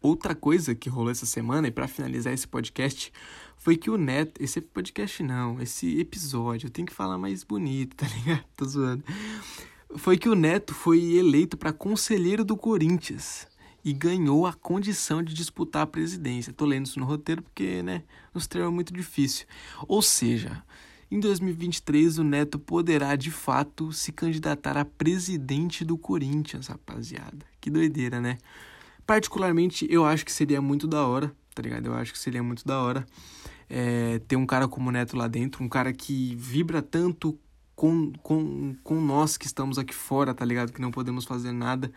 Outra 0.03 0.35
coisa 0.35 0.75
que 0.75 0.89
rolou 0.89 1.11
essa 1.11 1.27
semana, 1.27 1.69
e 1.69 1.71
para 1.71 1.89
finalizar 1.89 2.33
esse 2.33 2.47
podcast, 2.47 3.13
foi 3.57 3.77
que 3.77 3.91
o 3.91 3.97
Neto. 3.97 4.43
Esse 4.43 4.61
podcast 4.61 5.23
não, 5.23 5.61
esse 5.61 5.99
episódio, 6.01 6.67
eu 6.67 6.71
tenho 6.71 6.87
que 6.87 6.95
falar 6.95 7.17
mais 7.17 7.45
bonito, 7.45 7.97
tá 7.97 8.07
ligado? 8.09 8.45
Tô 8.57 8.65
zoando. 8.65 9.05
Foi 9.97 10.19
que 10.19 10.29
o 10.29 10.35
Neto 10.35 10.75
foi 10.75 11.15
eleito 11.15 11.57
para 11.57 11.73
conselheiro 11.73 12.45
do 12.45 12.57
Corinthians 12.57 13.47
e 13.87 13.93
ganhou 13.93 14.49
a 14.49 14.53
condição 14.53 15.23
de 15.23 15.33
disputar 15.33 15.83
a 15.83 15.87
presidência. 15.87 16.53
Tô 16.53 16.65
lendo 16.65 16.87
isso 16.87 16.99
no 16.99 17.07
roteiro 17.07 17.41
porque, 17.41 17.85
né, 17.85 18.03
nos 18.35 18.49
termos 18.49 18.73
é 18.73 18.75
muito 18.75 18.93
difícil. 18.93 19.47
Ou 19.87 20.03
seja, 20.03 20.61
em 21.09 21.21
2023 21.21 22.19
o 22.19 22.25
Neto 22.25 22.59
poderá 22.59 23.15
de 23.15 23.31
fato 23.31 23.93
se 23.93 24.11
candidatar 24.11 24.77
a 24.77 24.85
presidente 24.85 25.85
do 25.85 25.97
Corinthians, 25.97 26.67
rapaziada. 26.67 27.47
Que 27.61 27.71
doideira, 27.71 28.21
né? 28.21 28.39
Particularmente, 29.07 29.87
eu 29.89 30.05
acho 30.05 30.25
que 30.25 30.33
seria 30.33 30.61
muito 30.61 30.89
da 30.89 31.07
hora, 31.07 31.33
tá 31.55 31.63
ligado? 31.63 31.87
Eu 31.87 31.95
acho 31.95 32.13
que 32.13 32.19
seria 32.19 32.43
muito 32.43 32.67
da 32.67 32.83
hora 32.83 33.07
é, 33.71 34.19
ter 34.27 34.35
um 34.35 34.47
cara 34.47 34.67
como 34.67 34.89
o 34.89 34.93
Neto 34.93 35.17
lá 35.17 35.29
dentro, 35.29 35.63
um 35.63 35.69
cara 35.69 35.93
que 35.93 36.35
vibra 36.35 36.83
tanto 36.83 37.39
com, 37.77 38.13
com, 38.21 38.75
com 38.83 39.01
nós 39.01 39.37
que 39.37 39.47
estamos 39.47 39.79
aqui 39.79 39.95
fora, 39.95 40.35
tá 40.35 40.45
ligado? 40.45 40.73
Que 40.73 40.81
não 40.81 40.91
podemos 40.91 41.25
fazer 41.25 41.53
nada 41.53 41.93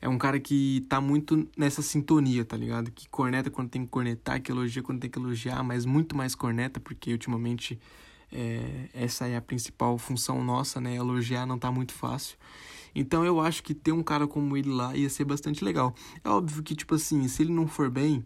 é 0.00 0.08
um 0.08 0.18
cara 0.18 0.38
que 0.38 0.84
tá 0.88 1.00
muito 1.00 1.48
nessa 1.56 1.82
sintonia, 1.82 2.44
tá 2.44 2.56
ligado? 2.56 2.90
Que 2.90 3.08
corneta 3.08 3.50
quando 3.50 3.68
tem 3.68 3.84
que 3.84 3.90
cornetar, 3.90 4.40
que 4.40 4.50
elogia 4.50 4.82
quando 4.82 5.00
tem 5.00 5.10
que 5.10 5.18
elogiar, 5.18 5.62
mas 5.62 5.84
muito 5.84 6.16
mais 6.16 6.34
corneta, 6.34 6.78
porque 6.78 7.12
ultimamente 7.12 7.78
é, 8.32 8.88
essa 8.94 9.26
é 9.26 9.36
a 9.36 9.40
principal 9.40 9.98
função 9.98 10.44
nossa, 10.44 10.80
né? 10.80 10.94
Elogiar 10.94 11.46
não 11.46 11.58
tá 11.58 11.70
muito 11.70 11.92
fácil. 11.92 12.36
Então 12.94 13.24
eu 13.24 13.40
acho 13.40 13.62
que 13.62 13.74
ter 13.74 13.92
um 13.92 14.02
cara 14.02 14.26
como 14.26 14.56
ele 14.56 14.70
lá 14.70 14.94
ia 14.96 15.08
ser 15.10 15.24
bastante 15.24 15.64
legal. 15.64 15.94
É 16.24 16.28
óbvio 16.28 16.62
que, 16.62 16.74
tipo 16.74 16.94
assim, 16.94 17.26
se 17.28 17.42
ele 17.42 17.52
não 17.52 17.66
for 17.66 17.90
bem, 17.90 18.24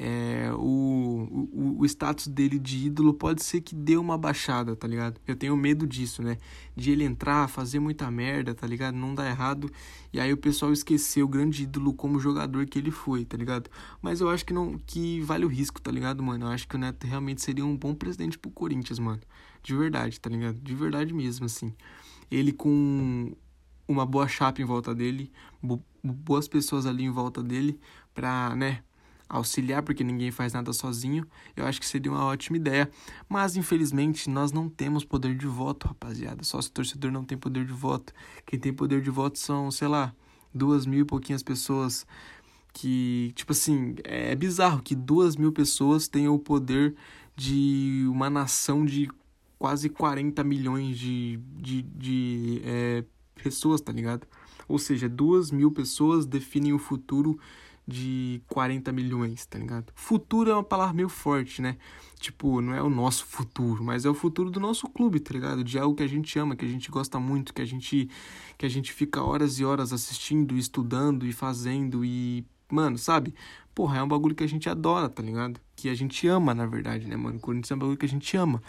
é, 0.00 0.52
o, 0.54 1.48
o, 1.52 1.80
o 1.80 1.84
status 1.84 2.28
dele 2.28 2.56
de 2.56 2.86
ídolo 2.86 3.12
pode 3.12 3.42
ser 3.42 3.60
que 3.60 3.74
dê 3.74 3.96
uma 3.96 4.16
baixada, 4.16 4.76
tá 4.76 4.86
ligado? 4.86 5.20
Eu 5.26 5.34
tenho 5.34 5.56
medo 5.56 5.88
disso, 5.88 6.22
né? 6.22 6.38
De 6.76 6.92
ele 6.92 7.02
entrar, 7.02 7.48
fazer 7.48 7.80
muita 7.80 8.08
merda, 8.08 8.54
tá 8.54 8.64
ligado? 8.64 8.94
Não 8.94 9.12
dar 9.12 9.28
errado. 9.28 9.68
E 10.12 10.20
aí 10.20 10.32
o 10.32 10.36
pessoal 10.36 10.72
esquecer 10.72 11.22
o 11.24 11.28
grande 11.28 11.64
ídolo 11.64 11.92
como 11.92 12.20
jogador 12.20 12.64
que 12.66 12.78
ele 12.78 12.92
foi, 12.92 13.24
tá 13.24 13.36
ligado? 13.36 13.68
Mas 14.00 14.20
eu 14.20 14.30
acho 14.30 14.46
que 14.46 14.52
não 14.52 14.78
que 14.78 15.20
vale 15.22 15.44
o 15.44 15.48
risco, 15.48 15.80
tá 15.80 15.90
ligado, 15.90 16.22
mano? 16.22 16.46
Eu 16.46 16.50
acho 16.50 16.68
que 16.68 16.76
o 16.76 16.78
Neto 16.78 17.04
realmente 17.04 17.42
seria 17.42 17.66
um 17.66 17.76
bom 17.76 17.92
presidente 17.92 18.38
pro 18.38 18.52
Corinthians, 18.52 19.00
mano. 19.00 19.20
De 19.64 19.74
verdade, 19.74 20.20
tá 20.20 20.30
ligado? 20.30 20.60
De 20.60 20.74
verdade 20.76 21.12
mesmo, 21.12 21.46
assim. 21.46 21.74
Ele 22.30 22.52
com 22.52 23.34
uma 23.88 24.06
boa 24.06 24.28
chapa 24.28 24.62
em 24.62 24.64
volta 24.64 24.94
dele, 24.94 25.32
boas 26.04 26.46
pessoas 26.46 26.86
ali 26.86 27.02
em 27.02 27.10
volta 27.10 27.42
dele, 27.42 27.80
pra, 28.14 28.54
né, 28.54 28.82
auxiliar, 29.28 29.82
porque 29.82 30.02
ninguém 30.02 30.30
faz 30.30 30.52
nada 30.52 30.72
sozinho, 30.72 31.26
eu 31.56 31.66
acho 31.66 31.78
que 31.80 31.86
seria 31.86 32.10
uma 32.10 32.24
ótima 32.24 32.56
ideia. 32.56 32.90
Mas, 33.28 33.56
infelizmente, 33.56 34.30
nós 34.30 34.52
não 34.52 34.68
temos 34.68 35.04
poder 35.04 35.36
de 35.36 35.46
voto, 35.46 35.88
rapaziada. 35.88 36.42
Só 36.44 36.60
se 36.62 36.68
o 36.68 36.72
torcedor 36.72 37.10
não 37.12 37.24
tem 37.24 37.36
poder 37.36 37.64
de 37.64 37.72
voto. 37.72 38.12
Quem 38.46 38.58
tem 38.58 38.72
poder 38.72 39.02
de 39.02 39.10
voto 39.10 39.38
são, 39.38 39.70
sei 39.70 39.88
lá, 39.88 40.14
duas 40.54 40.86
mil 40.86 41.00
e 41.00 41.04
pouquinhas 41.04 41.42
pessoas 41.42 42.06
que, 42.72 43.32
tipo 43.34 43.52
assim, 43.52 43.96
é 44.04 44.34
bizarro 44.34 44.82
que 44.82 44.94
duas 44.94 45.36
mil 45.36 45.52
pessoas 45.52 46.08
tenham 46.08 46.34
o 46.34 46.38
poder 46.38 46.94
de 47.36 48.06
uma 48.08 48.30
nação 48.30 48.84
de 48.84 49.10
quase 49.58 49.88
40 49.88 50.42
milhões 50.44 50.98
de, 50.98 51.38
de, 51.56 51.82
de 51.82 52.62
é, 52.64 53.04
pessoas, 53.42 53.80
tá 53.80 53.92
ligado? 53.92 54.26
Ou 54.68 54.78
seja, 54.78 55.08
duas 55.08 55.50
mil 55.50 55.70
pessoas 55.70 56.26
definem 56.26 56.72
o 56.72 56.78
futuro 56.78 57.38
de 57.88 58.42
40 58.48 58.92
milhões, 58.92 59.46
tá 59.46 59.58
ligado? 59.58 59.90
Futuro 59.94 60.50
é 60.50 60.54
uma 60.54 60.62
palavra 60.62 60.92
meio 60.92 61.08
forte, 61.08 61.62
né? 61.62 61.78
Tipo, 62.20 62.60
não 62.60 62.74
é 62.74 62.82
o 62.82 62.90
nosso 62.90 63.24
futuro, 63.24 63.82
mas 63.82 64.04
é 64.04 64.10
o 64.10 64.14
futuro 64.14 64.50
do 64.50 64.60
nosso 64.60 64.86
clube, 64.88 65.18
tá 65.18 65.32
ligado? 65.32 65.64
De 65.64 65.78
algo 65.78 65.96
que 65.96 66.02
a 66.02 66.06
gente 66.06 66.38
ama, 66.38 66.54
que 66.54 66.66
a 66.66 66.68
gente 66.68 66.90
gosta 66.90 67.18
muito, 67.18 67.54
que 67.54 67.62
a 67.62 67.64
gente 67.64 68.10
que 68.58 68.66
a 68.66 68.68
gente 68.68 68.92
fica 68.92 69.22
horas 69.22 69.58
e 69.58 69.64
horas 69.64 69.90
assistindo, 69.92 70.54
estudando 70.54 71.24
e 71.24 71.32
fazendo 71.32 72.04
e, 72.04 72.44
mano, 72.70 72.98
sabe? 72.98 73.34
Porra, 73.74 73.98
é 73.98 74.02
um 74.02 74.08
bagulho 74.08 74.34
que 74.34 74.44
a 74.44 74.48
gente 74.48 74.68
adora, 74.68 75.08
tá 75.08 75.22
ligado? 75.22 75.58
Que 75.74 75.88
a 75.88 75.94
gente 75.94 76.26
ama, 76.26 76.54
na 76.54 76.66
verdade, 76.66 77.06
né, 77.06 77.16
mano? 77.16 77.40
Corinthians 77.40 77.70
é 77.70 77.74
um 77.74 77.78
bagulho 77.78 77.96
que 77.96 78.06
a 78.06 78.08
gente 78.08 78.36
ama. 78.36 78.62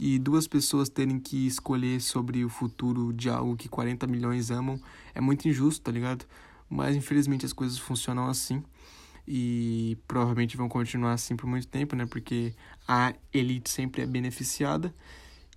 E 0.00 0.18
duas 0.18 0.48
pessoas 0.48 0.88
terem 0.88 1.20
que 1.20 1.46
escolher 1.46 2.00
sobre 2.00 2.44
o 2.44 2.48
futuro 2.48 3.12
de 3.12 3.28
algo 3.28 3.56
que 3.56 3.68
40 3.68 4.06
milhões 4.08 4.50
amam 4.50 4.80
é 5.14 5.20
muito 5.20 5.46
injusto, 5.46 5.82
tá 5.82 5.92
ligado? 5.92 6.24
Mas 6.68 6.96
infelizmente 6.96 7.46
as 7.46 7.52
coisas 7.52 7.78
funcionam 7.78 8.26
assim 8.26 8.62
e 9.26 9.98
provavelmente 10.08 10.56
vão 10.56 10.68
continuar 10.68 11.12
assim 11.12 11.36
por 11.36 11.46
muito 11.46 11.68
tempo, 11.68 11.94
né? 11.94 12.06
Porque 12.06 12.54
a 12.86 13.14
elite 13.32 13.68
sempre 13.68 14.02
é 14.02 14.06
beneficiada. 14.06 14.94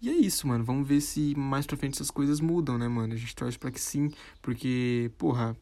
E 0.02 0.10
é 0.10 0.14
isso, 0.14 0.48
mano. 0.48 0.64
Vamos 0.64 0.88
ver 0.88 1.00
se 1.00 1.34
mais 1.36 1.66
pra 1.66 1.78
frente 1.78 1.94
essas 1.96 2.12
coisas 2.12 2.42
mudam, 2.42 2.78
né, 2.78 2.88
mano? 2.88 3.14
A 3.14 3.18
gente 3.18 3.36
torce 3.36 3.58
pra 3.58 3.72
que 3.72 3.80
sim, 3.80 4.12
porque, 4.42 5.12
porra, 5.18 5.56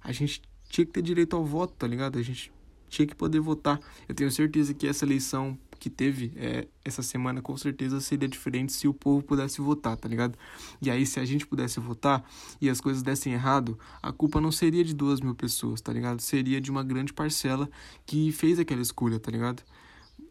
a 0.00 0.12
gente 0.12 0.40
tinha 0.68 0.86
que 0.86 0.92
ter 0.92 1.02
direito 1.02 1.36
ao 1.36 1.44
voto, 1.44 1.74
tá 1.74 1.86
ligado? 1.86 2.18
A 2.18 2.22
gente 2.22 2.50
tinha 2.88 3.06
que 3.06 3.14
poder 3.14 3.40
votar. 3.40 3.80
Eu 4.08 4.14
tenho 4.14 4.30
certeza 4.30 4.72
que 4.72 4.86
essa 4.86 5.04
eleição 5.04 5.58
que 5.82 5.90
teve 5.90 6.32
é, 6.36 6.68
essa 6.84 7.02
semana 7.02 7.42
com 7.42 7.56
certeza 7.56 8.00
seria 8.00 8.28
diferente 8.28 8.72
se 8.72 8.86
o 8.86 8.94
povo 8.94 9.20
pudesse 9.20 9.60
votar, 9.60 9.96
tá 9.96 10.08
ligado? 10.08 10.38
E 10.80 10.88
aí, 10.88 11.04
se 11.04 11.18
a 11.18 11.24
gente 11.24 11.44
pudesse 11.44 11.80
votar 11.80 12.24
e 12.60 12.70
as 12.70 12.80
coisas 12.80 13.02
dessem 13.02 13.32
errado, 13.32 13.76
a 14.00 14.12
culpa 14.12 14.40
não 14.40 14.52
seria 14.52 14.84
de 14.84 14.94
duas 14.94 15.20
mil 15.20 15.34
pessoas, 15.34 15.80
tá 15.80 15.92
ligado? 15.92 16.20
Seria 16.20 16.60
de 16.60 16.70
uma 16.70 16.84
grande 16.84 17.12
parcela 17.12 17.68
que 18.06 18.30
fez 18.30 18.60
aquela 18.60 18.80
escolha, 18.80 19.18
tá 19.18 19.28
ligado? 19.32 19.64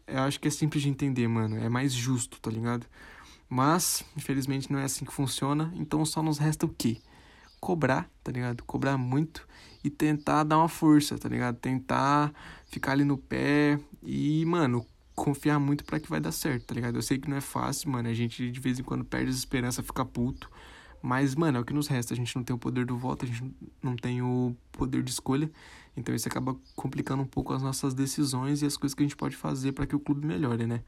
Eu 0.06 0.20
acho 0.20 0.40
que 0.40 0.48
é 0.48 0.50
simples 0.50 0.84
de 0.84 0.88
entender, 0.88 1.28
mano. 1.28 1.58
É 1.58 1.68
mais 1.68 1.92
justo, 1.92 2.40
tá 2.40 2.50
ligado? 2.50 2.86
Mas, 3.46 4.02
infelizmente, 4.16 4.72
não 4.72 4.78
é 4.78 4.84
assim 4.84 5.04
que 5.04 5.12
funciona. 5.12 5.70
Então 5.76 6.02
só 6.06 6.22
nos 6.22 6.38
resta 6.38 6.64
o 6.64 6.70
quê? 6.70 6.96
Cobrar, 7.60 8.10
tá 8.24 8.32
ligado? 8.32 8.64
Cobrar 8.64 8.96
muito 8.96 9.46
e 9.84 9.90
tentar 9.90 10.44
dar 10.44 10.56
uma 10.56 10.68
força, 10.68 11.18
tá 11.18 11.28
ligado? 11.28 11.56
Tentar 11.58 12.32
ficar 12.64 12.92
ali 12.92 13.04
no 13.04 13.18
pé 13.18 13.78
e, 14.02 14.46
mano, 14.46 14.86
confiar 15.14 15.58
muito 15.58 15.84
para 15.84 16.00
que 16.00 16.08
vai 16.08 16.20
dar 16.20 16.32
certo, 16.32 16.66
tá 16.66 16.74
ligado? 16.74 16.96
Eu 16.96 17.02
sei 17.02 17.18
que 17.18 17.28
não 17.28 17.36
é 17.36 17.40
fácil, 17.40 17.90
mano. 17.90 18.08
A 18.08 18.14
gente 18.14 18.50
de 18.50 18.60
vez 18.60 18.78
em 18.78 18.82
quando 18.82 19.04
perde 19.04 19.30
a 19.30 19.34
esperança, 19.34 19.82
fica 19.82 20.04
puto. 20.04 20.50
Mas, 21.02 21.34
mano, 21.34 21.58
é 21.58 21.60
o 21.60 21.64
que 21.64 21.72
nos 21.72 21.88
resta. 21.88 22.14
A 22.14 22.16
gente 22.16 22.34
não 22.36 22.44
tem 22.44 22.54
o 22.54 22.58
poder 22.58 22.86
do 22.86 22.96
voto, 22.96 23.24
a 23.24 23.28
gente 23.28 23.52
não 23.82 23.96
tem 23.96 24.22
o 24.22 24.56
poder 24.70 25.02
de 25.02 25.10
escolha. 25.10 25.50
Então 25.96 26.14
isso 26.14 26.28
acaba 26.28 26.56
complicando 26.76 27.22
um 27.22 27.26
pouco 27.26 27.52
as 27.52 27.62
nossas 27.62 27.92
decisões 27.92 28.62
e 28.62 28.66
as 28.66 28.76
coisas 28.76 28.94
que 28.94 29.02
a 29.02 29.06
gente 29.06 29.16
pode 29.16 29.36
fazer 29.36 29.72
para 29.72 29.86
que 29.86 29.96
o 29.96 30.00
clube 30.00 30.26
melhore, 30.26 30.66
né? 30.66 30.82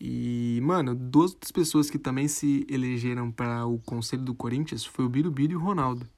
E, 0.00 0.60
mano, 0.62 0.94
duas 0.94 1.34
pessoas 1.34 1.90
que 1.90 1.98
também 1.98 2.28
se 2.28 2.66
elegeram 2.68 3.30
para 3.30 3.66
o 3.66 3.78
conselho 3.78 4.22
do 4.22 4.34
Corinthians 4.34 4.84
foi 4.84 5.04
o 5.04 5.08
Birubiru 5.08 5.52
e 5.52 5.56
o 5.56 5.60
Ronaldo. 5.60 6.08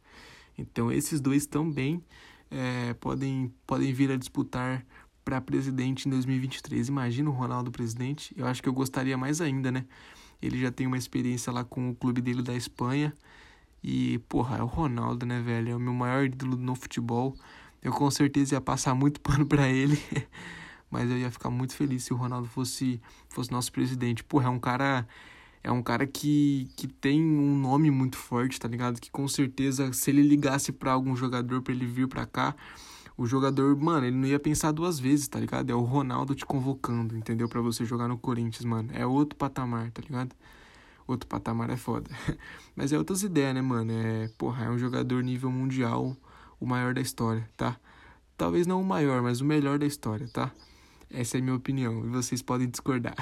Então 0.57 0.91
esses 0.91 1.21
dois 1.21 1.47
também 1.47 2.03
é, 2.51 2.95
podem, 2.95 3.53
podem 3.67 3.93
vir 3.93 4.11
a 4.11 4.17
disputar 4.17 4.85
para 5.27 5.41
presidente 5.41 6.07
em 6.07 6.11
2023. 6.13 6.87
Imagina 6.87 7.29
o 7.29 7.33
Ronaldo 7.33 7.73
presidente. 7.73 8.33
Eu 8.39 8.47
acho 8.47 8.63
que 8.63 8.69
eu 8.69 8.73
gostaria 8.73 9.19
mais 9.19 9.41
ainda, 9.41 9.73
né? 9.73 9.85
Ele 10.41 10.61
já 10.61 10.71
tem 10.71 10.87
uma 10.87 10.97
experiência 10.97 11.53
lá 11.53 11.65
com 11.65 11.91
o 11.91 11.95
clube 11.97 12.21
dele 12.21 12.43
da 12.43 12.55
Espanha. 12.55 13.13
E, 13.83 14.19
porra, 14.29 14.59
é 14.59 14.63
o 14.63 14.67
Ronaldo, 14.67 15.27
né, 15.27 15.41
velho? 15.41 15.73
É 15.73 15.75
o 15.75 15.81
meu 15.81 15.93
maior 15.93 16.27
ídolo 16.27 16.57
no 16.57 16.77
futebol. 16.77 17.35
Eu 17.83 17.91
com 17.91 18.09
certeza 18.09 18.55
ia 18.55 18.61
passar 18.61 18.95
muito 18.95 19.19
pano 19.21 19.45
para 19.45 19.69
ele. 19.69 20.01
Mas 20.89 21.11
eu 21.11 21.19
ia 21.19 21.31
ficar 21.33 21.51
muito 21.51 21.75
feliz 21.75 22.05
se 22.05 22.15
o 22.15 22.17
Ronaldo 22.17 22.47
fosse, 22.47 23.01
fosse 23.29 23.51
nosso 23.51 23.73
presidente. 23.73 24.23
Porra, 24.23 24.47
é 24.47 24.51
um 24.51 24.61
cara. 24.61 25.09
É 25.61 25.73
um 25.73 25.83
cara 25.83 26.07
que, 26.07 26.69
que 26.77 26.87
tem 26.87 27.21
um 27.21 27.59
nome 27.59 27.91
muito 27.91 28.17
forte, 28.17 28.61
tá 28.61 28.69
ligado? 28.69 29.01
Que 29.01 29.11
com 29.11 29.27
certeza, 29.27 29.93
se 29.93 30.09
ele 30.09 30.23
ligasse 30.23 30.71
para 30.71 30.93
algum 30.93 31.17
jogador 31.17 31.61
para 31.61 31.75
ele 31.75 31.85
vir 31.85 32.07
para 32.07 32.25
cá, 32.25 32.55
o 33.17 33.27
jogador, 33.27 33.75
mano, 33.77 34.07
ele 34.07 34.17
não 34.17 34.27
ia 34.27 34.39
pensar 34.39 34.73
duas 34.73 34.99
vezes, 34.99 35.27
tá 35.27 35.41
ligado? 35.41 35.71
É 35.71 35.75
o 35.75 35.81
Ronaldo 35.81 36.35
te 36.35 36.45
convocando, 36.45 37.17
entendeu? 37.17 37.49
para 37.49 37.61
você 37.61 37.85
jogar 37.85 38.09
no 38.09 38.19
Corinthians, 38.19 38.65
mano. 38.65 38.91
É 38.93 39.07
outro 39.07 39.37
patamar, 39.37 39.91
tá 39.91 40.03
ligado? 40.03 40.35
Outro 41.07 41.27
patamar 41.27 41.71
é 41.71 41.77
foda. 41.77 42.11
Mas 42.77 42.93
é 42.93 42.99
outras 42.99 43.23
ideias, 43.23 43.55
né, 43.55 43.63
mano? 43.63 43.93
É, 43.93 44.29
porra, 44.37 44.67
é 44.67 44.71
um 44.71 44.79
jogador 44.79 45.23
nível 45.23 45.51
mundial, 45.51 46.15
o 46.61 46.67
maior 46.67 46.93
da 46.93 47.01
história, 47.01 47.49
tá? 47.57 47.79
Talvez 48.37 48.67
não 48.67 48.83
o 48.83 48.85
maior, 48.85 49.23
mas 49.23 49.41
o 49.41 49.47
melhor 49.47 49.79
da 49.79 49.87
história, 49.87 50.29
tá? 50.29 50.53
Essa 51.11 51.39
é 51.39 51.41
a 51.41 51.43
minha 51.43 51.57
opinião 51.57 52.05
e 52.05 52.09
vocês 52.09 52.43
podem 52.43 52.69
discordar. 52.69 53.15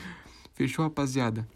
Fechou, 0.54 0.84
rapaziada? 0.84 1.46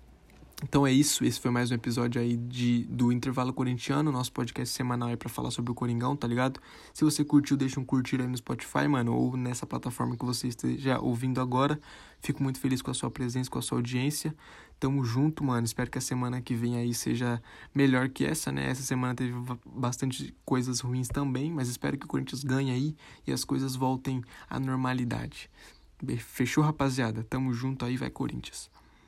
Então 0.61 0.85
é 0.85 0.91
isso, 0.91 1.25
esse 1.25 1.39
foi 1.39 1.53
mais 1.53 1.71
um 1.71 1.75
episódio 1.75 2.21
aí 2.21 2.37
de, 2.37 2.85
do 2.87 3.13
Intervalo 3.13 3.53
Corintiano, 3.53 4.11
nosso 4.11 4.33
podcast 4.33 4.75
semanal 4.75 5.09
aí 5.09 5.17
pra 5.17 5.29
falar 5.29 5.53
sobre 5.53 5.71
o 5.71 5.75
Coringão, 5.75 6.17
tá 6.17 6.27
ligado? 6.27 6.61
Se 6.93 7.05
você 7.05 7.25
curtiu, 7.25 7.57
deixa 7.57 7.79
um 7.79 7.85
curtir 7.85 8.21
aí 8.21 8.27
no 8.27 8.37
Spotify, 8.37 8.89
mano, 8.89 9.15
ou 9.15 9.37
nessa 9.37 9.65
plataforma 9.65 10.17
que 10.17 10.25
você 10.25 10.49
esteja 10.49 10.99
ouvindo 10.99 11.41
agora. 11.41 11.79
Fico 12.21 12.43
muito 12.43 12.59
feliz 12.59 12.83
com 12.83 12.91
a 12.91 12.95
sua 12.95 13.09
presença, 13.09 13.49
com 13.49 13.61
a 13.61 13.63
sua 13.63 13.79
audiência. 13.79 14.35
Tamo 14.81 15.05
junto, 15.05 15.45
mano. 15.45 15.65
Espero 15.65 15.89
que 15.89 15.99
a 15.99 16.01
semana 16.01 16.43
que 16.43 16.57
vem 16.57 16.77
aí 16.77 16.93
seja 16.93 17.41
melhor 17.73 18.09
que 18.09 18.25
essa, 18.25 18.51
né? 18.51 18.69
Essa 18.69 18.83
semana 18.83 19.15
teve 19.15 19.35
bastante 19.65 20.35
coisas 20.45 20.81
ruins 20.81 21.07
também, 21.07 21.53
mas 21.53 21.69
espero 21.69 21.97
que 21.97 22.05
o 22.05 22.09
Corinthians 22.09 22.43
ganhe 22.43 22.73
aí 22.73 22.97
e 23.25 23.33
as 23.33 23.45
coisas 23.45 23.77
voltem 23.77 24.25
à 24.51 24.59
normalidade. 24.59 25.49
Fechou, 26.19 26.65
rapaziada? 26.65 27.23
Tamo 27.23 27.53
junto 27.53 27.85
aí, 27.85 27.97
vai 27.97 28.11
Corinthians. 28.11 28.69